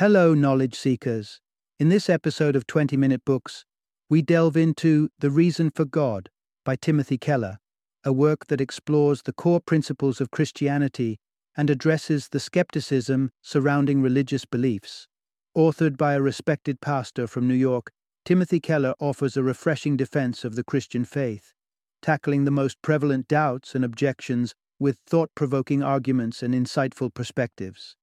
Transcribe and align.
Hello, 0.00 0.32
knowledge 0.32 0.76
seekers. 0.76 1.42
In 1.78 1.90
this 1.90 2.08
episode 2.08 2.56
of 2.56 2.66
20 2.66 2.96
Minute 2.96 3.22
Books, 3.26 3.66
we 4.08 4.22
delve 4.22 4.56
into 4.56 5.10
The 5.18 5.28
Reason 5.28 5.70
for 5.70 5.84
God 5.84 6.30
by 6.64 6.76
Timothy 6.76 7.18
Keller, 7.18 7.58
a 8.02 8.10
work 8.10 8.46
that 8.46 8.62
explores 8.62 9.20
the 9.20 9.34
core 9.34 9.60
principles 9.60 10.18
of 10.18 10.30
Christianity 10.30 11.18
and 11.54 11.68
addresses 11.68 12.30
the 12.30 12.40
skepticism 12.40 13.30
surrounding 13.42 14.00
religious 14.00 14.46
beliefs. 14.46 15.06
Authored 15.54 15.98
by 15.98 16.14
a 16.14 16.22
respected 16.22 16.80
pastor 16.80 17.26
from 17.26 17.46
New 17.46 17.52
York, 17.52 17.90
Timothy 18.24 18.58
Keller 18.58 18.94
offers 19.00 19.36
a 19.36 19.42
refreshing 19.42 19.98
defense 19.98 20.46
of 20.46 20.54
the 20.54 20.64
Christian 20.64 21.04
faith, 21.04 21.52
tackling 22.00 22.46
the 22.46 22.50
most 22.50 22.80
prevalent 22.80 23.28
doubts 23.28 23.74
and 23.74 23.84
objections 23.84 24.54
with 24.78 24.96
thought 25.06 25.28
provoking 25.34 25.82
arguments 25.82 26.42
and 26.42 26.54
insightful 26.54 27.12
perspectives. 27.12 27.96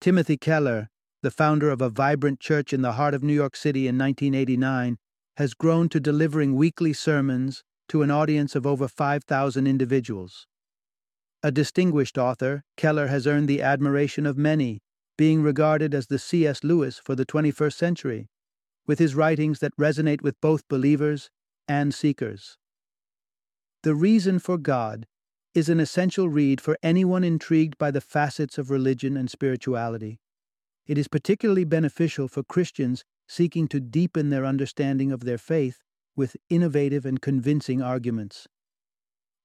Timothy 0.00 0.36
Keller, 0.36 0.90
the 1.22 1.30
founder 1.30 1.70
of 1.70 1.80
a 1.80 1.90
vibrant 1.90 2.40
church 2.40 2.72
in 2.72 2.82
the 2.82 2.92
heart 2.92 3.14
of 3.14 3.22
New 3.22 3.32
York 3.32 3.56
City 3.56 3.88
in 3.88 3.98
1989, 3.98 4.98
has 5.36 5.54
grown 5.54 5.88
to 5.88 6.00
delivering 6.00 6.54
weekly 6.54 6.92
sermons 6.92 7.62
to 7.88 8.02
an 8.02 8.10
audience 8.10 8.54
of 8.54 8.66
over 8.66 8.88
5,000 8.88 9.66
individuals. 9.66 10.46
A 11.42 11.50
distinguished 11.50 12.18
author, 12.18 12.64
Keller 12.76 13.06
has 13.06 13.26
earned 13.26 13.48
the 13.48 13.62
admiration 13.62 14.26
of 14.26 14.36
many, 14.36 14.80
being 15.16 15.42
regarded 15.42 15.94
as 15.94 16.06
the 16.06 16.18
C.S. 16.18 16.64
Lewis 16.64 16.98
for 16.98 17.14
the 17.14 17.26
21st 17.26 17.74
century, 17.74 18.28
with 18.86 18.98
his 18.98 19.14
writings 19.14 19.60
that 19.60 19.76
resonate 19.76 20.22
with 20.22 20.40
both 20.40 20.66
believers 20.68 21.30
and 21.68 21.94
seekers. 21.94 22.56
The 23.82 23.94
Reason 23.94 24.38
for 24.38 24.58
God 24.58 25.06
is 25.54 25.68
an 25.68 25.80
essential 25.80 26.28
read 26.28 26.60
for 26.60 26.76
anyone 26.82 27.24
intrigued 27.24 27.78
by 27.78 27.90
the 27.90 28.00
facets 28.00 28.58
of 28.58 28.70
religion 28.70 29.16
and 29.16 29.30
spirituality. 29.30 30.18
It 30.88 30.98
is 30.98 31.06
particularly 31.06 31.64
beneficial 31.64 32.26
for 32.26 32.42
Christians 32.42 33.04
seeking 33.28 33.68
to 33.68 33.78
deepen 33.78 34.30
their 34.30 34.44
understanding 34.44 35.12
of 35.12 35.20
their 35.20 35.38
faith 35.38 35.82
with 36.16 36.36
innovative 36.50 37.06
and 37.06 37.20
convincing 37.20 37.80
arguments. 37.80 38.48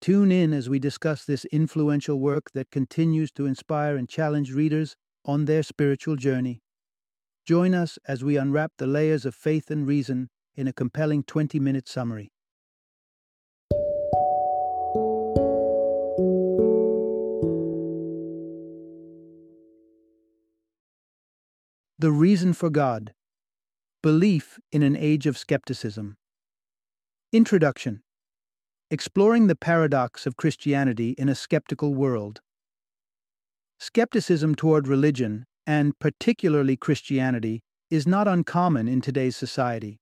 Tune 0.02 0.32
in 0.32 0.52
as 0.52 0.70
we 0.70 0.80
discuss 0.80 1.24
this 1.24 1.46
influential 1.46 2.20
work 2.20 2.52
that 2.54 2.72
continues 2.72 3.32
to 3.34 3.46
inspire 3.46 3.96
and 3.96 4.10
challenge 4.10 4.52
readers 4.52 4.96
on 5.24 5.46
their 5.46 5.64
spiritual 5.64 6.16
journey. 6.18 6.62
Join 7.46 7.74
us 7.74 7.98
as 8.06 8.22
we 8.22 8.36
unwrap 8.36 8.74
the 8.78 8.88
layers 8.88 9.26
of 9.26 9.36
faith 9.36 9.70
and 9.70 9.88
reason 9.88 10.30
in 10.56 10.68
a 10.68 10.74
compelling 10.74 11.24
20 11.24 11.58
minute 11.58 11.88
summary. 11.88 12.33
The 22.04 22.12
Reason 22.12 22.52
for 22.52 22.70
God 22.70 23.14
Belief 24.02 24.60
in 24.74 24.84
an 24.84 24.98
Age 24.98 25.26
of 25.26 25.38
Skepticism. 25.38 26.18
Introduction 27.32 28.04
Exploring 28.92 29.48
the 29.48 29.56
Paradox 29.56 30.28
of 30.28 30.36
Christianity 30.36 31.12
in 31.12 31.30
a 31.30 31.34
Skeptical 31.34 31.96
World. 31.96 32.42
Skepticism 33.80 34.54
toward 34.54 34.86
religion, 34.86 35.46
and 35.66 35.98
particularly 35.98 36.76
Christianity, 36.76 37.62
is 37.90 38.06
not 38.06 38.28
uncommon 38.28 38.90
in 38.90 39.00
today's 39.00 39.38
society. 39.38 40.02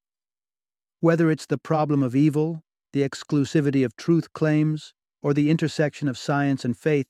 Whether 1.02 1.30
it's 1.30 1.46
the 1.46 1.60
problem 1.60 2.02
of 2.02 2.16
evil, 2.16 2.64
the 2.94 3.08
exclusivity 3.08 3.86
of 3.86 3.96
truth 3.96 4.34
claims, 4.34 4.96
or 5.22 5.36
the 5.36 5.52
intersection 5.52 6.08
of 6.08 6.18
science 6.18 6.66
and 6.66 6.76
faith, 6.76 7.06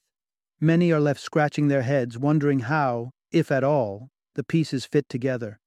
many 0.59 0.91
are 0.91 0.99
left 0.99 1.21
scratching 1.21 1.69
their 1.69 1.83
heads 1.83 2.17
wondering 2.17 2.59
how, 2.59 3.11
if 3.31 3.53
at 3.53 3.63
all, 3.63 4.10
the 4.35 4.43
pieces 4.43 4.85
fit 4.85 5.07
together. 5.09 5.59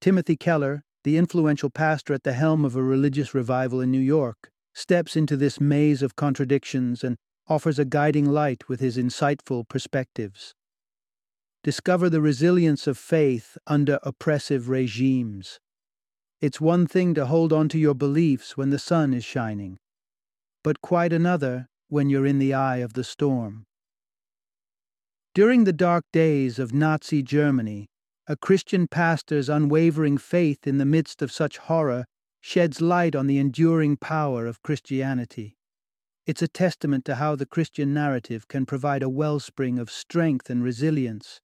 Timothy 0.00 0.36
Keller, 0.36 0.84
the 1.04 1.16
influential 1.16 1.70
pastor 1.70 2.14
at 2.14 2.24
the 2.24 2.32
helm 2.32 2.64
of 2.64 2.76
a 2.76 2.82
religious 2.82 3.34
revival 3.34 3.80
in 3.80 3.90
New 3.90 4.00
York, 4.00 4.50
steps 4.74 5.16
into 5.16 5.36
this 5.36 5.60
maze 5.60 6.02
of 6.02 6.16
contradictions 6.16 7.02
and 7.02 7.16
offers 7.48 7.78
a 7.78 7.84
guiding 7.84 8.26
light 8.26 8.68
with 8.68 8.80
his 8.80 8.96
insightful 8.96 9.68
perspectives. 9.68 10.54
Discover 11.62 12.08
the 12.08 12.22
resilience 12.22 12.86
of 12.86 12.96
faith 12.96 13.58
under 13.66 13.98
oppressive 14.02 14.68
regimes. 14.68 15.58
It's 16.40 16.60
one 16.60 16.86
thing 16.86 17.12
to 17.14 17.26
hold 17.26 17.52
on 17.52 17.68
to 17.70 17.78
your 17.78 17.94
beliefs 17.94 18.56
when 18.56 18.70
the 18.70 18.78
sun 18.78 19.12
is 19.12 19.24
shining, 19.24 19.78
but 20.64 20.80
quite 20.80 21.12
another 21.12 21.68
when 21.88 22.08
you're 22.08 22.24
in 22.24 22.38
the 22.38 22.54
eye 22.54 22.78
of 22.78 22.94
the 22.94 23.04
storm. 23.04 23.66
During 25.32 25.62
the 25.62 25.72
dark 25.72 26.06
days 26.12 26.58
of 26.58 26.74
Nazi 26.74 27.22
Germany, 27.22 27.88
a 28.26 28.36
Christian 28.36 28.88
pastor's 28.88 29.48
unwavering 29.48 30.18
faith 30.18 30.66
in 30.66 30.78
the 30.78 30.84
midst 30.84 31.22
of 31.22 31.30
such 31.30 31.58
horror 31.58 32.06
sheds 32.40 32.80
light 32.80 33.14
on 33.14 33.28
the 33.28 33.38
enduring 33.38 33.96
power 33.96 34.46
of 34.46 34.60
Christianity. 34.64 35.56
It's 36.26 36.42
a 36.42 36.48
testament 36.48 37.04
to 37.04 37.14
how 37.14 37.36
the 37.36 37.46
Christian 37.46 37.94
narrative 37.94 38.48
can 38.48 38.66
provide 38.66 39.04
a 39.04 39.08
wellspring 39.08 39.78
of 39.78 39.88
strength 39.88 40.50
and 40.50 40.64
resilience, 40.64 41.40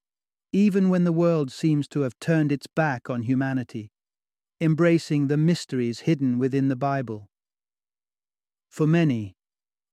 even 0.53 0.89
when 0.89 1.05
the 1.05 1.13
world 1.13 1.53
seems 1.53 1.87
to 1.89 2.01
have 2.01 2.19
turned 2.19 2.51
its 2.51 2.67
back 2.67 3.09
on 3.09 3.23
humanity, 3.23 3.93
embracing 4.61 5.29
the 5.29 5.37
mysteries 5.37 6.01
hidden 6.01 6.41
within 6.41 6.67
the 6.67 6.75
Bible. 6.75 7.29
For 8.69 8.89
many, 8.89 9.37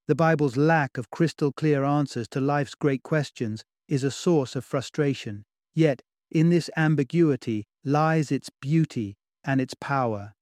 the 0.08 0.16
Bible's 0.16 0.58
lack 0.58 0.98
of 0.98 1.12
crystal 1.12 1.52
clear 1.52 1.84
answers 1.84 2.28
to 2.30 2.42
life's 2.42 2.74
great 2.74 3.04
questions 3.04 3.64
is 3.94 4.04
a 4.04 4.10
source 4.10 4.56
of 4.56 4.66
frustration. 4.66 5.46
Yet, 5.76 6.02
in 6.32 6.50
this 6.50 6.68
ambiguity 6.76 7.68
lies 7.86 8.32
its 8.32 8.50
beauty 8.60 9.18
and 9.44 9.62
its 9.62 9.76
power. 9.76 10.34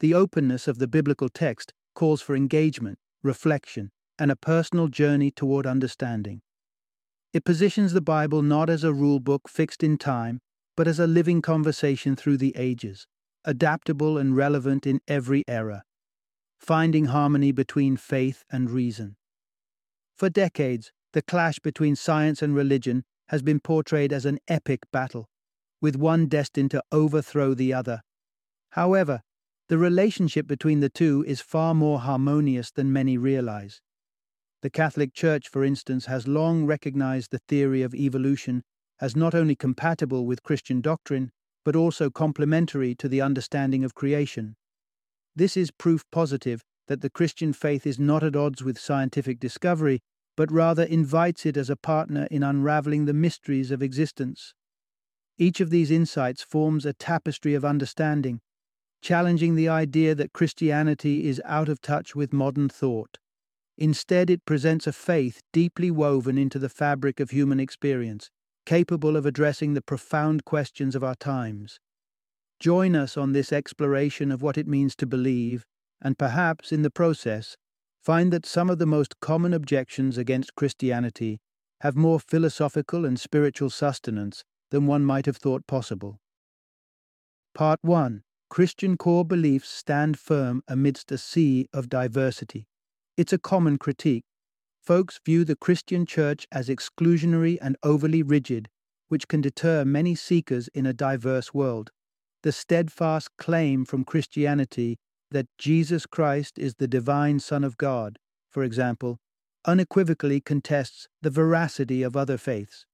The 0.00 0.12
openness 0.12 0.68
of 0.68 0.78
the 0.78 0.86
biblical 0.86 1.30
text 1.30 1.72
calls 1.94 2.20
for 2.20 2.36
engagement, 2.36 2.98
reflection, 3.22 3.90
and 4.18 4.30
a 4.30 4.36
personal 4.36 4.88
journey 4.88 5.30
toward 5.30 5.66
understanding. 5.66 6.42
It 7.32 7.46
positions 7.46 7.94
the 7.94 8.02
Bible 8.02 8.42
not 8.42 8.68
as 8.68 8.84
a 8.84 8.92
rule 8.92 9.18
book 9.18 9.48
fixed 9.48 9.82
in 9.82 9.96
time, 9.96 10.42
but 10.76 10.86
as 10.86 11.00
a 11.00 11.06
living 11.06 11.40
conversation 11.40 12.16
through 12.16 12.36
the 12.36 12.54
ages, 12.54 13.06
adaptable 13.46 14.18
and 14.18 14.36
relevant 14.36 14.86
in 14.86 15.00
every 15.08 15.42
era, 15.48 15.84
finding 16.58 17.06
harmony 17.06 17.50
between 17.50 17.96
faith 17.96 18.44
and 18.52 18.70
reason. 18.70 19.16
For 20.14 20.28
decades, 20.28 20.92
the 21.12 21.22
clash 21.22 21.58
between 21.58 21.96
science 21.96 22.42
and 22.42 22.54
religion 22.54 23.04
has 23.28 23.42
been 23.42 23.60
portrayed 23.60 24.12
as 24.12 24.24
an 24.24 24.38
epic 24.48 24.80
battle, 24.92 25.28
with 25.80 25.96
one 25.96 26.26
destined 26.26 26.70
to 26.70 26.82
overthrow 26.92 27.54
the 27.54 27.72
other. 27.72 28.02
However, 28.70 29.22
the 29.68 29.78
relationship 29.78 30.46
between 30.46 30.80
the 30.80 30.88
two 30.88 31.24
is 31.26 31.40
far 31.40 31.74
more 31.74 32.00
harmonious 32.00 32.70
than 32.70 32.92
many 32.92 33.16
realize. 33.16 33.80
The 34.62 34.70
Catholic 34.70 35.14
Church, 35.14 35.48
for 35.48 35.64
instance, 35.64 36.06
has 36.06 36.28
long 36.28 36.66
recognized 36.66 37.30
the 37.30 37.40
theory 37.48 37.82
of 37.82 37.94
evolution 37.94 38.62
as 39.00 39.16
not 39.16 39.34
only 39.34 39.56
compatible 39.56 40.26
with 40.26 40.42
Christian 40.42 40.80
doctrine, 40.80 41.30
but 41.64 41.76
also 41.76 42.10
complementary 42.10 42.94
to 42.96 43.08
the 43.08 43.20
understanding 43.20 43.84
of 43.84 43.94
creation. 43.94 44.56
This 45.34 45.56
is 45.56 45.70
proof 45.70 46.04
positive 46.10 46.62
that 46.88 47.00
the 47.00 47.10
Christian 47.10 47.52
faith 47.52 47.86
is 47.86 47.98
not 47.98 48.22
at 48.22 48.36
odds 48.36 48.62
with 48.62 48.78
scientific 48.78 49.38
discovery 49.38 50.00
but 50.40 50.50
rather 50.50 50.84
invites 50.84 51.44
it 51.44 51.58
as 51.58 51.68
a 51.68 51.76
partner 51.76 52.26
in 52.30 52.42
unraveling 52.42 53.04
the 53.04 53.12
mysteries 53.12 53.70
of 53.70 53.82
existence. 53.82 54.54
Each 55.36 55.60
of 55.60 55.68
these 55.68 55.90
insights 55.90 56.42
forms 56.42 56.86
a 56.86 56.94
tapestry 56.94 57.52
of 57.52 57.62
understanding, 57.62 58.40
challenging 59.02 59.54
the 59.54 59.68
idea 59.68 60.14
that 60.14 60.32
Christianity 60.32 61.28
is 61.28 61.42
out 61.44 61.68
of 61.68 61.82
touch 61.82 62.16
with 62.16 62.32
modern 62.32 62.70
thought. 62.70 63.18
Instead, 63.76 64.30
it 64.30 64.46
presents 64.46 64.86
a 64.86 64.94
faith 64.94 65.42
deeply 65.52 65.90
woven 65.90 66.38
into 66.38 66.58
the 66.58 66.70
fabric 66.70 67.20
of 67.20 67.32
human 67.32 67.60
experience, 67.60 68.30
capable 68.64 69.18
of 69.18 69.26
addressing 69.26 69.74
the 69.74 69.82
profound 69.82 70.46
questions 70.46 70.96
of 70.96 71.04
our 71.04 71.16
times. 71.16 71.80
Join 72.58 72.96
us 72.96 73.18
on 73.18 73.32
this 73.32 73.52
exploration 73.52 74.32
of 74.32 74.40
what 74.40 74.56
it 74.56 74.66
means 74.66 74.96
to 74.96 75.06
believe, 75.06 75.66
and 76.00 76.16
perhaps, 76.16 76.72
in 76.72 76.80
the 76.80 76.90
process, 76.90 77.58
find 78.02 78.32
that 78.32 78.46
some 78.46 78.70
of 78.70 78.78
the 78.78 78.86
most 78.86 79.20
common 79.20 79.52
objections 79.52 80.16
against 80.16 80.54
Christianity 80.54 81.40
have 81.80 81.96
more 81.96 82.20
philosophical 82.20 83.04
and 83.04 83.18
spiritual 83.18 83.70
sustenance 83.70 84.44
than 84.70 84.86
one 84.86 85.04
might 85.04 85.26
have 85.26 85.36
thought 85.36 85.66
possible. 85.66 86.18
Part 87.54 87.80
1 87.82 88.22
Christian 88.48 88.96
core 88.96 89.24
beliefs 89.24 89.68
stand 89.68 90.18
firm 90.18 90.62
amidst 90.66 91.12
a 91.12 91.18
sea 91.18 91.68
of 91.72 91.88
diversity. 91.88 92.66
It's 93.16 93.32
a 93.32 93.38
common 93.38 93.78
critique. 93.78 94.24
Folks 94.82 95.20
view 95.24 95.44
the 95.44 95.56
Christian 95.56 96.06
church 96.06 96.46
as 96.50 96.68
exclusionary 96.68 97.58
and 97.60 97.76
overly 97.82 98.22
rigid, 98.22 98.68
which 99.08 99.28
can 99.28 99.40
deter 99.40 99.84
many 99.84 100.14
seekers 100.14 100.68
in 100.74 100.86
a 100.86 100.92
diverse 100.92 101.54
world. 101.54 101.90
The 102.42 102.52
steadfast 102.52 103.28
claim 103.38 103.84
from 103.84 104.04
Christianity 104.04 104.98
that 105.30 105.46
Jesus 105.58 106.06
Christ 106.06 106.58
is 106.58 106.74
the 106.74 106.88
divine 106.88 107.38
Son 107.38 107.64
of 107.64 107.76
God, 107.76 108.18
for 108.48 108.62
example, 108.62 109.18
unequivocally 109.64 110.40
contests 110.40 111.08
the 111.22 111.30
veracity 111.30 112.02
of 112.02 112.16
other 112.16 112.38
faiths. 112.38 112.86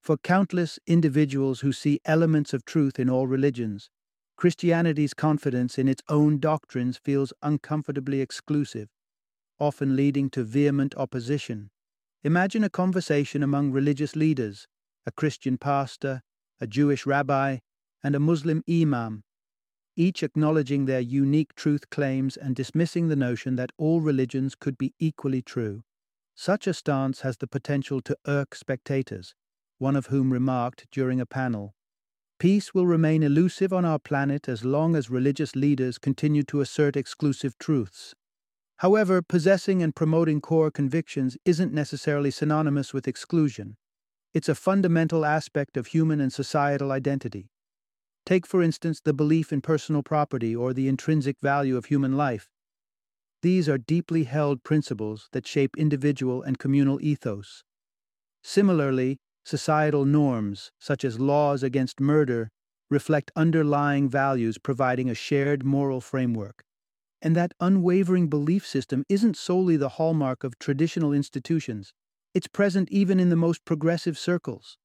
For 0.00 0.16
countless 0.16 0.78
individuals 0.86 1.60
who 1.60 1.72
see 1.72 2.00
elements 2.04 2.52
of 2.52 2.64
truth 2.64 2.98
in 2.98 3.10
all 3.10 3.26
religions, 3.26 3.90
Christianity's 4.36 5.14
confidence 5.14 5.78
in 5.78 5.88
its 5.88 6.02
own 6.08 6.38
doctrines 6.38 6.98
feels 6.98 7.32
uncomfortably 7.42 8.20
exclusive, 8.20 8.88
often 9.58 9.96
leading 9.96 10.30
to 10.30 10.44
vehement 10.44 10.94
opposition. 10.96 11.70
Imagine 12.22 12.62
a 12.62 12.70
conversation 12.70 13.42
among 13.42 13.72
religious 13.72 14.14
leaders, 14.14 14.68
a 15.06 15.10
Christian 15.10 15.56
pastor, 15.56 16.22
a 16.60 16.66
Jewish 16.66 17.06
rabbi, 17.06 17.58
and 18.04 18.14
a 18.14 18.20
Muslim 18.20 18.62
imam, 18.68 19.24
each 19.96 20.22
acknowledging 20.22 20.84
their 20.84 21.00
unique 21.00 21.54
truth 21.54 21.90
claims 21.90 22.36
and 22.36 22.54
dismissing 22.54 23.08
the 23.08 23.16
notion 23.16 23.56
that 23.56 23.72
all 23.78 24.00
religions 24.00 24.54
could 24.54 24.78
be 24.78 24.94
equally 24.98 25.42
true. 25.42 25.82
Such 26.34 26.66
a 26.66 26.74
stance 26.74 27.22
has 27.22 27.38
the 27.38 27.46
potential 27.46 28.00
to 28.02 28.16
irk 28.26 28.54
spectators, 28.54 29.34
one 29.78 29.96
of 29.96 30.06
whom 30.06 30.32
remarked 30.32 30.86
during 30.90 31.20
a 31.20 31.26
panel 31.26 31.74
Peace 32.38 32.74
will 32.74 32.86
remain 32.86 33.22
elusive 33.22 33.72
on 33.72 33.86
our 33.86 33.98
planet 33.98 34.46
as 34.46 34.62
long 34.62 34.94
as 34.94 35.08
religious 35.08 35.56
leaders 35.56 35.96
continue 35.96 36.42
to 36.42 36.60
assert 36.60 36.94
exclusive 36.94 37.56
truths. 37.58 38.14
However, 38.78 39.22
possessing 39.22 39.82
and 39.82 39.96
promoting 39.96 40.42
core 40.42 40.70
convictions 40.70 41.38
isn't 41.46 41.72
necessarily 41.72 42.30
synonymous 42.30 42.92
with 42.92 43.08
exclusion. 43.08 43.78
It's 44.34 44.50
a 44.50 44.54
fundamental 44.54 45.24
aspect 45.24 45.78
of 45.78 45.86
human 45.86 46.20
and 46.20 46.30
societal 46.30 46.92
identity. 46.92 47.48
Take, 48.26 48.46
for 48.46 48.60
instance, 48.62 49.00
the 49.00 49.14
belief 49.14 49.52
in 49.52 49.62
personal 49.62 50.02
property 50.02 50.54
or 50.54 50.74
the 50.74 50.88
intrinsic 50.88 51.36
value 51.40 51.76
of 51.76 51.86
human 51.86 52.16
life. 52.16 52.50
These 53.40 53.68
are 53.68 53.78
deeply 53.78 54.24
held 54.24 54.64
principles 54.64 55.28
that 55.32 55.46
shape 55.46 55.76
individual 55.78 56.42
and 56.42 56.58
communal 56.58 57.00
ethos. 57.00 57.62
Similarly, 58.42 59.18
Societal 59.46 60.04
norms, 60.04 60.72
such 60.80 61.04
as 61.04 61.20
laws 61.20 61.62
against 61.62 62.00
murder, 62.00 62.50
reflect 62.90 63.30
underlying 63.36 64.08
values 64.08 64.58
providing 64.58 65.08
a 65.08 65.14
shared 65.14 65.64
moral 65.64 66.00
framework. 66.00 66.64
And 67.22 67.36
that 67.36 67.54
unwavering 67.60 68.26
belief 68.26 68.66
system 68.66 69.04
isn't 69.08 69.36
solely 69.36 69.76
the 69.76 69.90
hallmark 69.90 70.42
of 70.42 70.58
traditional 70.58 71.12
institutions, 71.12 71.92
it's 72.34 72.48
present 72.48 72.90
even 72.90 73.20
in 73.20 73.28
the 73.28 73.36
most 73.36 73.64
progressive 73.64 74.18
circles. 74.18 74.78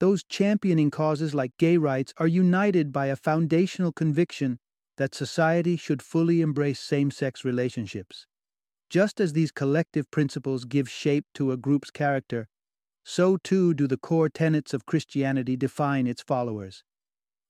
Those 0.00 0.22
championing 0.22 0.90
causes 0.90 1.34
like 1.34 1.56
gay 1.58 1.76
rights 1.76 2.14
are 2.18 2.28
united 2.28 2.92
by 2.92 3.06
a 3.06 3.16
foundational 3.16 3.92
conviction 3.92 4.60
that 4.96 5.14
society 5.14 5.76
should 5.76 6.02
fully 6.02 6.40
embrace 6.40 6.78
same 6.78 7.10
sex 7.10 7.44
relationships. 7.44 8.26
Just 8.90 9.20
as 9.20 9.32
these 9.32 9.50
collective 9.50 10.10
principles 10.10 10.64
give 10.64 10.88
shape 10.88 11.26
to 11.34 11.50
a 11.50 11.56
group's 11.56 11.90
character, 11.90 12.48
so 13.04 13.36
too 13.36 13.74
do 13.74 13.86
the 13.86 13.96
core 13.96 14.28
tenets 14.28 14.72
of 14.72 14.86
Christianity 14.86 15.56
define 15.56 16.06
its 16.06 16.22
followers. 16.22 16.84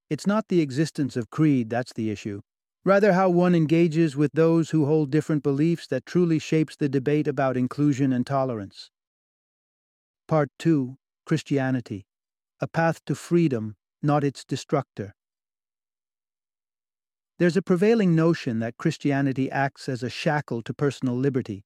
It's 0.09 0.27
not 0.27 0.49
the 0.49 0.61
existence 0.61 1.17
of 1.17 1.31
creed 1.31 1.69
that's 1.69 1.93
the 1.93 2.11
issue, 2.11 2.41
rather, 2.85 3.13
how 3.13 3.29
one 3.29 3.55
engages 3.55 4.17
with 4.17 4.33
those 4.33 4.71
who 4.71 4.87
hold 4.87 5.11
different 5.11 5.43
beliefs 5.43 5.87
that 5.89 6.07
truly 6.07 6.39
shapes 6.39 6.77
the 6.77 6.89
debate 6.89 7.29
about 7.29 7.57
inclusion 7.57 8.13
and 8.13 8.27
tolerance. 8.27 8.91
Part 10.27 10.49
2 10.59 10.97
Christianity 11.27 12.07
A 12.61 12.67
Path 12.67 13.05
to 13.05 13.15
Freedom, 13.15 13.77
Not 14.03 14.25
Its 14.25 14.45
Destructor. 14.45 15.15
There's 17.39 17.57
a 17.57 17.63
prevailing 17.63 18.17
notion 18.17 18.59
that 18.59 18.77
Christianity 18.77 19.49
acts 19.49 19.89
as 19.89 20.03
a 20.03 20.11
shackle 20.11 20.63
to 20.63 20.75
personal 20.75 21.17
liberty, 21.17 21.65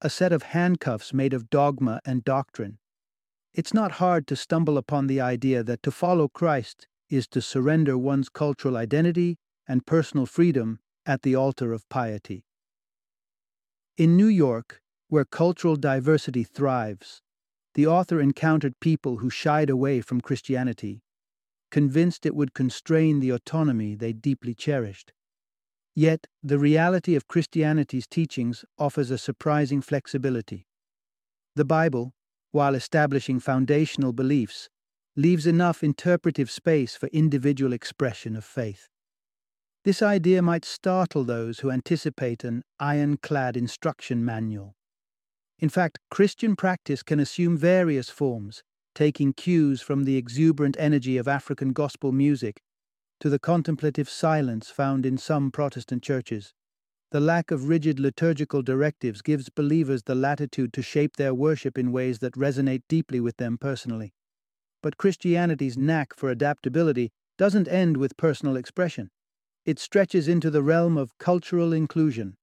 a 0.00 0.08
set 0.08 0.32
of 0.32 0.42
handcuffs 0.44 1.12
made 1.12 1.34
of 1.34 1.50
dogma 1.50 2.00
and 2.06 2.24
doctrine. 2.24 2.78
It's 3.52 3.74
not 3.74 3.92
hard 3.92 4.26
to 4.28 4.36
stumble 4.36 4.78
upon 4.78 5.06
the 5.06 5.20
idea 5.20 5.62
that 5.62 5.82
to 5.82 5.90
follow 5.90 6.28
Christ 6.28 6.88
is 7.10 7.28
to 7.28 7.42
surrender 7.42 7.98
one's 7.98 8.30
cultural 8.30 8.78
identity 8.78 9.36
and 9.68 9.84
personal 9.84 10.24
freedom 10.24 10.78
at 11.04 11.20
the 11.20 11.34
altar 11.34 11.74
of 11.74 11.86
piety. 11.90 12.46
In 13.98 14.16
New 14.16 14.28
York, 14.28 14.80
where 15.08 15.26
cultural 15.26 15.76
diversity 15.76 16.42
thrives, 16.42 17.20
the 17.74 17.86
author 17.86 18.20
encountered 18.20 18.80
people 18.80 19.18
who 19.18 19.30
shied 19.30 19.70
away 19.70 20.00
from 20.00 20.20
Christianity, 20.20 21.02
convinced 21.70 22.26
it 22.26 22.34
would 22.34 22.54
constrain 22.54 23.20
the 23.20 23.30
autonomy 23.30 23.94
they 23.94 24.12
deeply 24.12 24.54
cherished. 24.54 25.12
Yet, 25.94 26.26
the 26.42 26.58
reality 26.58 27.14
of 27.14 27.28
Christianity's 27.28 28.06
teachings 28.06 28.64
offers 28.78 29.10
a 29.10 29.18
surprising 29.18 29.80
flexibility. 29.82 30.66
The 31.54 31.64
Bible, 31.64 32.14
while 32.50 32.74
establishing 32.74 33.40
foundational 33.40 34.12
beliefs, 34.12 34.68
leaves 35.16 35.46
enough 35.46 35.82
interpretive 35.82 36.50
space 36.50 36.96
for 36.96 37.08
individual 37.08 37.72
expression 37.72 38.36
of 38.36 38.44
faith. 38.44 38.88
This 39.84 40.00
idea 40.00 40.40
might 40.40 40.64
startle 40.64 41.24
those 41.24 41.58
who 41.58 41.70
anticipate 41.70 42.44
an 42.44 42.62
ironclad 42.78 43.56
instruction 43.56 44.24
manual. 44.24 44.76
In 45.62 45.68
fact, 45.68 46.00
Christian 46.10 46.56
practice 46.56 47.04
can 47.04 47.20
assume 47.20 47.56
various 47.56 48.10
forms, 48.10 48.64
taking 48.96 49.32
cues 49.32 49.80
from 49.80 50.02
the 50.02 50.16
exuberant 50.16 50.76
energy 50.76 51.16
of 51.16 51.28
African 51.28 51.72
gospel 51.72 52.10
music 52.10 52.60
to 53.20 53.30
the 53.30 53.38
contemplative 53.38 54.10
silence 54.10 54.70
found 54.70 55.06
in 55.06 55.16
some 55.16 55.52
Protestant 55.52 56.02
churches. 56.02 56.52
The 57.12 57.20
lack 57.20 57.52
of 57.52 57.68
rigid 57.68 58.00
liturgical 58.00 58.62
directives 58.62 59.22
gives 59.22 59.50
believers 59.50 60.02
the 60.02 60.16
latitude 60.16 60.72
to 60.72 60.82
shape 60.82 61.14
their 61.14 61.32
worship 61.32 61.78
in 61.78 61.92
ways 61.92 62.18
that 62.18 62.34
resonate 62.34 62.82
deeply 62.88 63.20
with 63.20 63.36
them 63.36 63.56
personally. 63.56 64.14
But 64.82 64.96
Christianity's 64.96 65.78
knack 65.78 66.12
for 66.16 66.28
adaptability 66.28 67.12
doesn't 67.38 67.68
end 67.68 67.98
with 67.98 68.16
personal 68.16 68.56
expression. 68.56 69.10
It 69.64 69.78
stretches 69.78 70.26
into 70.26 70.50
the 70.50 70.64
realm 70.64 70.96
of 70.98 71.16
cultural 71.18 71.72
inclusion. 71.72 72.34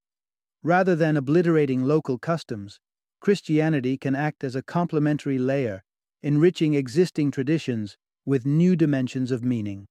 Rather 0.64 0.96
than 0.96 1.18
obliterating 1.18 1.84
local 1.84 2.18
customs, 2.18 2.80
Christianity 3.20 3.98
can 3.98 4.16
act 4.16 4.44
as 4.44 4.56
a 4.56 4.64
complementary 4.64 5.38
layer, 5.38 5.84
enriching 6.24 6.74
existing 6.74 7.32
traditions 7.32 7.98
with 8.26 8.46
new 8.46 8.76
dimensions 8.76 9.32
of 9.32 9.44
meaning. 9.44 9.88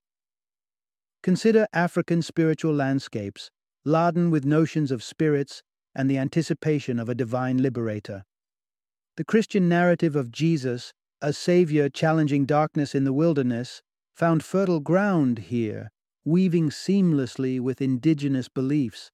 Consider 1.22 1.66
African 1.72 2.22
spiritual 2.22 2.74
landscapes 2.74 3.50
laden 3.84 4.30
with 4.30 4.44
notions 4.44 4.90
of 4.90 5.02
spirits 5.02 5.62
and 5.94 6.10
the 6.10 6.18
anticipation 6.18 6.98
of 6.98 7.08
a 7.08 7.14
divine 7.14 7.58
liberator. 7.58 8.24
The 9.16 9.24
Christian 9.24 9.68
narrative 9.68 10.14
of 10.14 10.30
Jesus, 10.30 10.92
a 11.20 11.32
savior 11.32 11.88
challenging 11.88 12.44
darkness 12.44 12.94
in 12.94 13.04
the 13.04 13.12
wilderness, 13.12 13.82
found 14.14 14.44
fertile 14.44 14.80
ground 14.80 15.38
here, 15.38 15.90
weaving 16.24 16.70
seamlessly 16.70 17.58
with 17.58 17.80
indigenous 17.80 18.48
beliefs. 18.48 19.10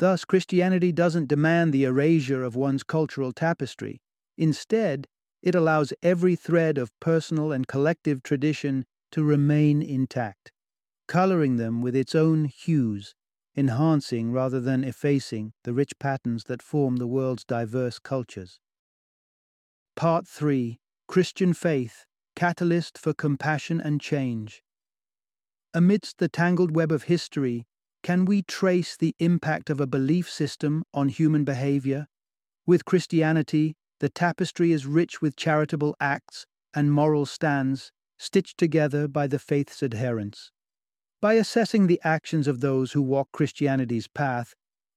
Thus, 0.00 0.24
Christianity 0.24 0.90
doesn't 0.90 1.28
demand 1.28 1.72
the 1.72 1.84
erasure 1.84 2.42
of 2.42 2.56
one's 2.56 2.82
cultural 2.82 3.32
tapestry. 3.32 4.00
Instead, 4.36 5.06
it 5.42 5.54
allows 5.54 5.92
every 6.02 6.34
thread 6.34 6.78
of 6.78 6.98
personal 7.00 7.52
and 7.52 7.68
collective 7.68 8.22
tradition 8.22 8.86
to 9.12 9.22
remain 9.22 9.82
intact, 9.82 10.52
coloring 11.06 11.56
them 11.58 11.82
with 11.82 11.94
its 11.94 12.14
own 12.14 12.46
hues 12.46 13.14
enhancing 13.56 14.32
rather 14.32 14.60
than 14.60 14.84
effacing 14.84 15.52
the 15.64 15.72
rich 15.72 15.98
patterns 15.98 16.44
that 16.44 16.62
form 16.62 16.96
the 16.96 17.06
world's 17.06 17.44
diverse 17.44 17.98
cultures. 17.98 18.58
Part 19.96 20.26
3 20.26 20.78
Christian 21.08 21.52
Faith 21.52 22.06
Catalyst 22.34 22.96
for 22.96 23.12
Compassion 23.12 23.80
and 23.80 24.00
Change. 24.00 24.62
Amidst 25.74 26.18
the 26.18 26.28
tangled 26.28 26.74
web 26.74 26.90
of 26.90 27.04
history, 27.04 27.66
can 28.02 28.24
we 28.24 28.42
trace 28.42 28.96
the 28.96 29.14
impact 29.18 29.70
of 29.70 29.80
a 29.80 29.86
belief 29.86 30.28
system 30.30 30.84
on 30.94 31.08
human 31.08 31.44
behavior? 31.44 32.06
With 32.66 32.84
Christianity, 32.84 33.76
the 34.00 34.08
tapestry 34.08 34.72
is 34.72 34.86
rich 34.86 35.20
with 35.20 35.36
charitable 35.36 35.94
acts 36.00 36.46
and 36.74 36.92
moral 36.92 37.26
stands 37.26 37.92
stitched 38.18 38.58
together 38.58 39.08
by 39.08 39.26
the 39.26 39.38
faith's 39.38 39.82
adherents. 39.82 40.50
By 41.20 41.34
assessing 41.34 41.86
the 41.86 42.00
actions 42.02 42.46
of 42.46 42.60
those 42.60 42.92
who 42.92 43.02
walk 43.02 43.28
Christianity's 43.32 44.08
path, 44.08 44.54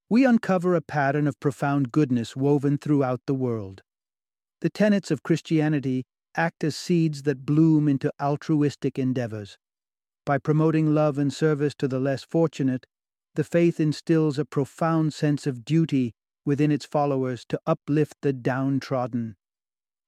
we 0.10 0.25
uncover 0.25 0.75
a 0.75 0.81
pattern 0.81 1.27
of 1.27 1.39
profound 1.39 1.91
goodness 1.91 2.36
woven 2.36 2.77
throughout 2.77 3.22
the 3.25 3.33
world. 3.33 3.81
The 4.62 4.69
tenets 4.69 5.12
of 5.12 5.24
Christianity 5.24 6.05
act 6.36 6.63
as 6.63 6.75
seeds 6.75 7.24
that 7.24 7.45
bloom 7.45 7.88
into 7.88 8.12
altruistic 8.22 8.98
endeavors. 8.98 9.57
By 10.25 10.38
promoting 10.38 10.93
love 10.93 11.17
and 11.17 11.33
service 11.33 11.75
to 11.79 11.88
the 11.88 12.00
less 12.00 12.24
fortunate, 12.24 12.86
the 13.35 13.43
faith 13.43 13.79
instills 13.79 14.37
a 14.37 14.45
profound 14.45 15.13
sense 15.13 15.47
of 15.47 15.65
duty 15.65 16.13
within 16.45 16.71
its 16.71 16.85
followers 16.85 17.45
to 17.49 17.59
uplift 17.65 18.17
the 18.21 18.33
downtrodden. 18.33 19.35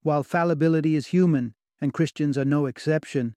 While 0.04 0.22
fallibility 0.22 0.96
is 0.96 1.08
human, 1.08 1.56
and 1.82 1.94
Christians 1.94 2.38
are 2.38 2.46
no 2.46 2.68
exception, 2.68 3.36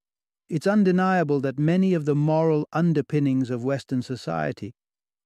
it's 0.48 0.66
undeniable 0.66 1.40
that 1.40 1.58
many 1.58 1.94
of 1.94 2.04
the 2.04 2.14
moral 2.14 2.68
underpinnings 2.72 3.50
of 3.50 3.64
Western 3.64 4.02
society, 4.02 4.74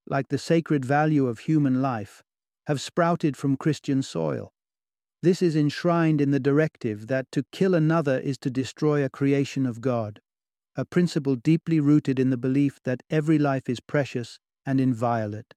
like 0.06 0.28
the 0.28 0.38
sacred 0.38 0.84
value 0.84 1.26
of 1.26 1.40
human 1.40 1.82
life, 1.82 2.22
have 2.66 2.80
sprouted 2.80 3.36
from 3.36 3.56
Christian 3.56 4.02
soil. 4.02 4.52
This 5.22 5.42
is 5.42 5.56
enshrined 5.56 6.20
in 6.20 6.30
the 6.30 6.40
directive 6.40 7.08
that 7.08 7.30
to 7.32 7.44
kill 7.52 7.74
another 7.74 8.18
is 8.18 8.38
to 8.38 8.50
destroy 8.50 9.04
a 9.04 9.10
creation 9.10 9.66
of 9.66 9.80
God, 9.80 10.20
a 10.76 10.84
principle 10.84 11.36
deeply 11.36 11.80
rooted 11.80 12.18
in 12.18 12.30
the 12.30 12.36
belief 12.36 12.80
that 12.84 13.02
every 13.10 13.38
life 13.38 13.68
is 13.68 13.80
precious 13.80 14.38
and 14.66 14.80
inviolate. 14.80 15.54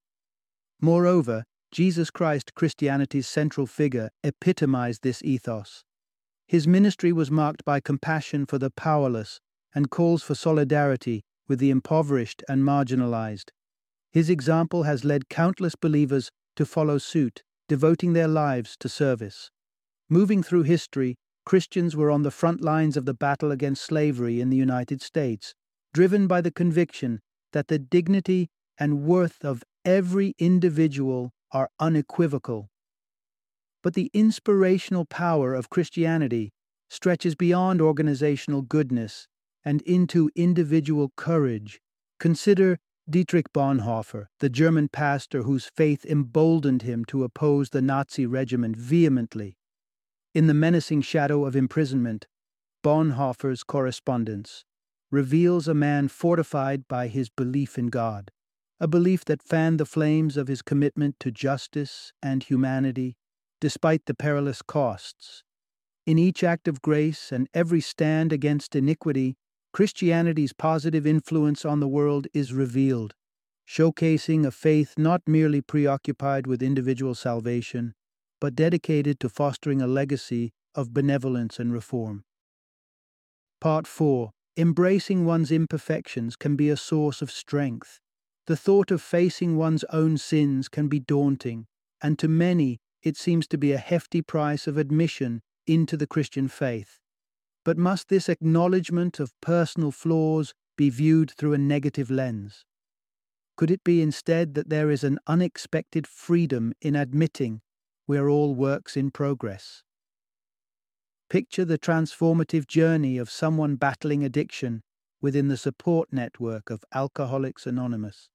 Moreover, 0.80 1.44
Jesus 1.70 2.10
Christ, 2.10 2.54
Christianity's 2.54 3.26
central 3.26 3.66
figure, 3.66 4.10
epitomized 4.22 5.02
this 5.02 5.22
ethos. 5.22 5.84
His 6.46 6.68
ministry 6.68 7.12
was 7.12 7.30
marked 7.30 7.64
by 7.64 7.80
compassion 7.80 8.46
for 8.46 8.58
the 8.58 8.70
powerless 8.70 9.40
and 9.74 9.90
calls 9.90 10.22
for 10.22 10.34
solidarity 10.34 11.22
with 11.48 11.58
the 11.58 11.70
impoverished 11.70 12.42
and 12.48 12.62
marginalized. 12.62 13.50
His 14.12 14.30
example 14.30 14.84
has 14.84 15.04
led 15.04 15.28
countless 15.28 15.74
believers 15.74 16.30
to 16.54 16.64
follow 16.64 16.98
suit, 16.98 17.42
devoting 17.68 18.12
their 18.12 18.28
lives 18.28 18.76
to 18.80 18.88
service. 18.88 19.50
Moving 20.08 20.42
through 20.42 20.62
history, 20.62 21.16
Christians 21.44 21.94
were 21.94 22.10
on 22.10 22.22
the 22.22 22.30
front 22.30 22.60
lines 22.60 22.96
of 22.96 23.04
the 23.04 23.14
battle 23.14 23.52
against 23.52 23.84
slavery 23.84 24.40
in 24.40 24.50
the 24.50 24.56
United 24.56 25.02
States, 25.02 25.54
driven 25.92 26.26
by 26.26 26.40
the 26.40 26.50
conviction 26.50 27.20
that 27.52 27.68
the 27.68 27.78
dignity 27.78 28.48
and 28.78 29.02
worth 29.02 29.44
of 29.44 29.64
every 29.84 30.34
individual 30.38 31.32
are 31.52 31.70
unequivocal. 31.78 32.70
But 33.82 33.94
the 33.94 34.10
inspirational 34.12 35.04
power 35.04 35.54
of 35.54 35.70
Christianity 35.70 36.52
stretches 36.90 37.34
beyond 37.34 37.80
organizational 37.80 38.62
goodness 38.62 39.28
and 39.64 39.82
into 39.82 40.30
individual 40.34 41.12
courage. 41.16 41.80
Consider 42.18 42.78
Dietrich 43.08 43.52
Bonhoeffer, 43.52 44.26
the 44.40 44.48
German 44.48 44.88
pastor 44.88 45.42
whose 45.42 45.70
faith 45.76 46.04
emboldened 46.04 46.82
him 46.82 47.04
to 47.06 47.22
oppose 47.22 47.70
the 47.70 47.82
Nazi 47.82 48.26
regiment 48.26 48.76
vehemently. 48.76 49.56
In 50.34 50.48
the 50.48 50.54
menacing 50.54 51.02
shadow 51.02 51.44
of 51.44 51.54
imprisonment, 51.54 52.26
Bonhoeffer's 52.82 53.62
correspondence 53.62 54.64
reveals 55.10 55.68
a 55.68 55.74
man 55.74 56.08
fortified 56.08 56.88
by 56.88 57.06
his 57.08 57.28
belief 57.28 57.78
in 57.78 57.86
God, 57.86 58.30
a 58.78 58.86
belief 58.86 59.24
that 59.24 59.42
fanned 59.42 59.80
the 59.80 59.86
flames 59.86 60.36
of 60.36 60.48
his 60.48 60.62
commitment 60.62 61.16
to 61.20 61.30
justice 61.30 62.12
and 62.22 62.42
humanity, 62.42 63.16
despite 63.60 64.04
the 64.06 64.14
perilous 64.14 64.60
costs. 64.62 65.42
In 66.06 66.18
each 66.18 66.44
act 66.44 66.68
of 66.68 66.82
grace 66.82 67.32
and 67.32 67.48
every 67.54 67.80
stand 67.80 68.32
against 68.32 68.76
iniquity, 68.76 69.36
Christianity's 69.72 70.52
positive 70.52 71.06
influence 71.06 71.64
on 71.64 71.80
the 71.80 71.88
world 71.88 72.26
is 72.32 72.52
revealed, 72.52 73.14
showcasing 73.68 74.46
a 74.46 74.50
faith 74.50 74.94
not 74.96 75.22
merely 75.26 75.60
preoccupied 75.60 76.46
with 76.46 76.62
individual 76.62 77.14
salvation, 77.14 77.94
but 78.40 78.54
dedicated 78.54 79.18
to 79.20 79.28
fostering 79.28 79.82
a 79.82 79.86
legacy 79.86 80.52
of 80.74 80.94
benevolence 80.94 81.58
and 81.58 81.72
reform. 81.72 82.24
Part 83.60 83.86
4 83.86 84.30
Embracing 84.58 85.26
one's 85.26 85.50
imperfections 85.50 86.36
can 86.36 86.56
be 86.56 86.70
a 86.70 86.76
source 86.76 87.20
of 87.20 87.30
strength. 87.30 88.00
The 88.46 88.56
thought 88.56 88.92
of 88.92 89.02
facing 89.02 89.56
one's 89.56 89.82
own 89.92 90.18
sins 90.18 90.68
can 90.68 90.86
be 90.86 91.00
daunting, 91.00 91.66
and 92.00 92.16
to 92.20 92.28
many 92.28 92.78
it 93.02 93.16
seems 93.16 93.48
to 93.48 93.58
be 93.58 93.72
a 93.72 93.78
hefty 93.78 94.22
price 94.22 94.68
of 94.68 94.76
admission 94.76 95.42
into 95.66 95.96
the 95.96 96.06
Christian 96.06 96.46
faith. 96.46 97.00
But 97.64 97.76
must 97.76 98.08
this 98.08 98.28
acknowledgement 98.28 99.18
of 99.18 99.32
personal 99.40 99.90
flaws 99.90 100.54
be 100.76 100.90
viewed 100.90 101.32
through 101.32 101.54
a 101.54 101.58
negative 101.58 102.08
lens? 102.08 102.64
Could 103.56 103.72
it 103.72 103.82
be 103.82 104.00
instead 104.00 104.54
that 104.54 104.68
there 104.68 104.90
is 104.92 105.02
an 105.02 105.18
unexpected 105.26 106.06
freedom 106.06 106.72
in 106.80 106.94
admitting 106.94 107.62
we're 108.06 108.28
all 108.28 108.54
works 108.54 108.96
in 108.96 109.10
progress? 109.10 109.82
Picture 111.28 111.64
the 111.64 111.78
transformative 111.78 112.68
journey 112.68 113.18
of 113.18 113.28
someone 113.28 113.74
battling 113.74 114.22
addiction 114.22 114.82
within 115.20 115.48
the 115.48 115.56
support 115.56 116.12
network 116.12 116.70
of 116.70 116.84
Alcoholics 116.94 117.66
Anonymous. 117.66 118.28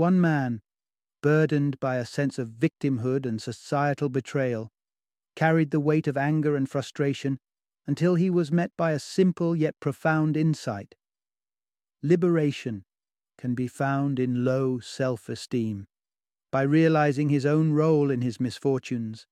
One 0.00 0.18
man, 0.18 0.62
burdened 1.22 1.78
by 1.78 1.96
a 1.96 2.06
sense 2.06 2.38
of 2.38 2.54
victimhood 2.58 3.26
and 3.26 3.38
societal 3.38 4.08
betrayal, 4.08 4.72
carried 5.36 5.72
the 5.72 5.78
weight 5.78 6.06
of 6.06 6.16
anger 6.16 6.56
and 6.56 6.66
frustration 6.66 7.38
until 7.86 8.14
he 8.14 8.30
was 8.30 8.50
met 8.50 8.74
by 8.78 8.92
a 8.92 8.98
simple 8.98 9.54
yet 9.54 9.78
profound 9.78 10.38
insight. 10.38 10.94
Liberation 12.02 12.86
can 13.36 13.54
be 13.54 13.68
found 13.68 14.18
in 14.18 14.42
low 14.42 14.78
self 14.78 15.28
esteem. 15.28 15.86
By 16.50 16.62
realizing 16.62 17.28
his 17.28 17.44
own 17.44 17.72
role 17.74 18.10
in 18.10 18.22
his 18.22 18.40
misfortunes, 18.40 19.26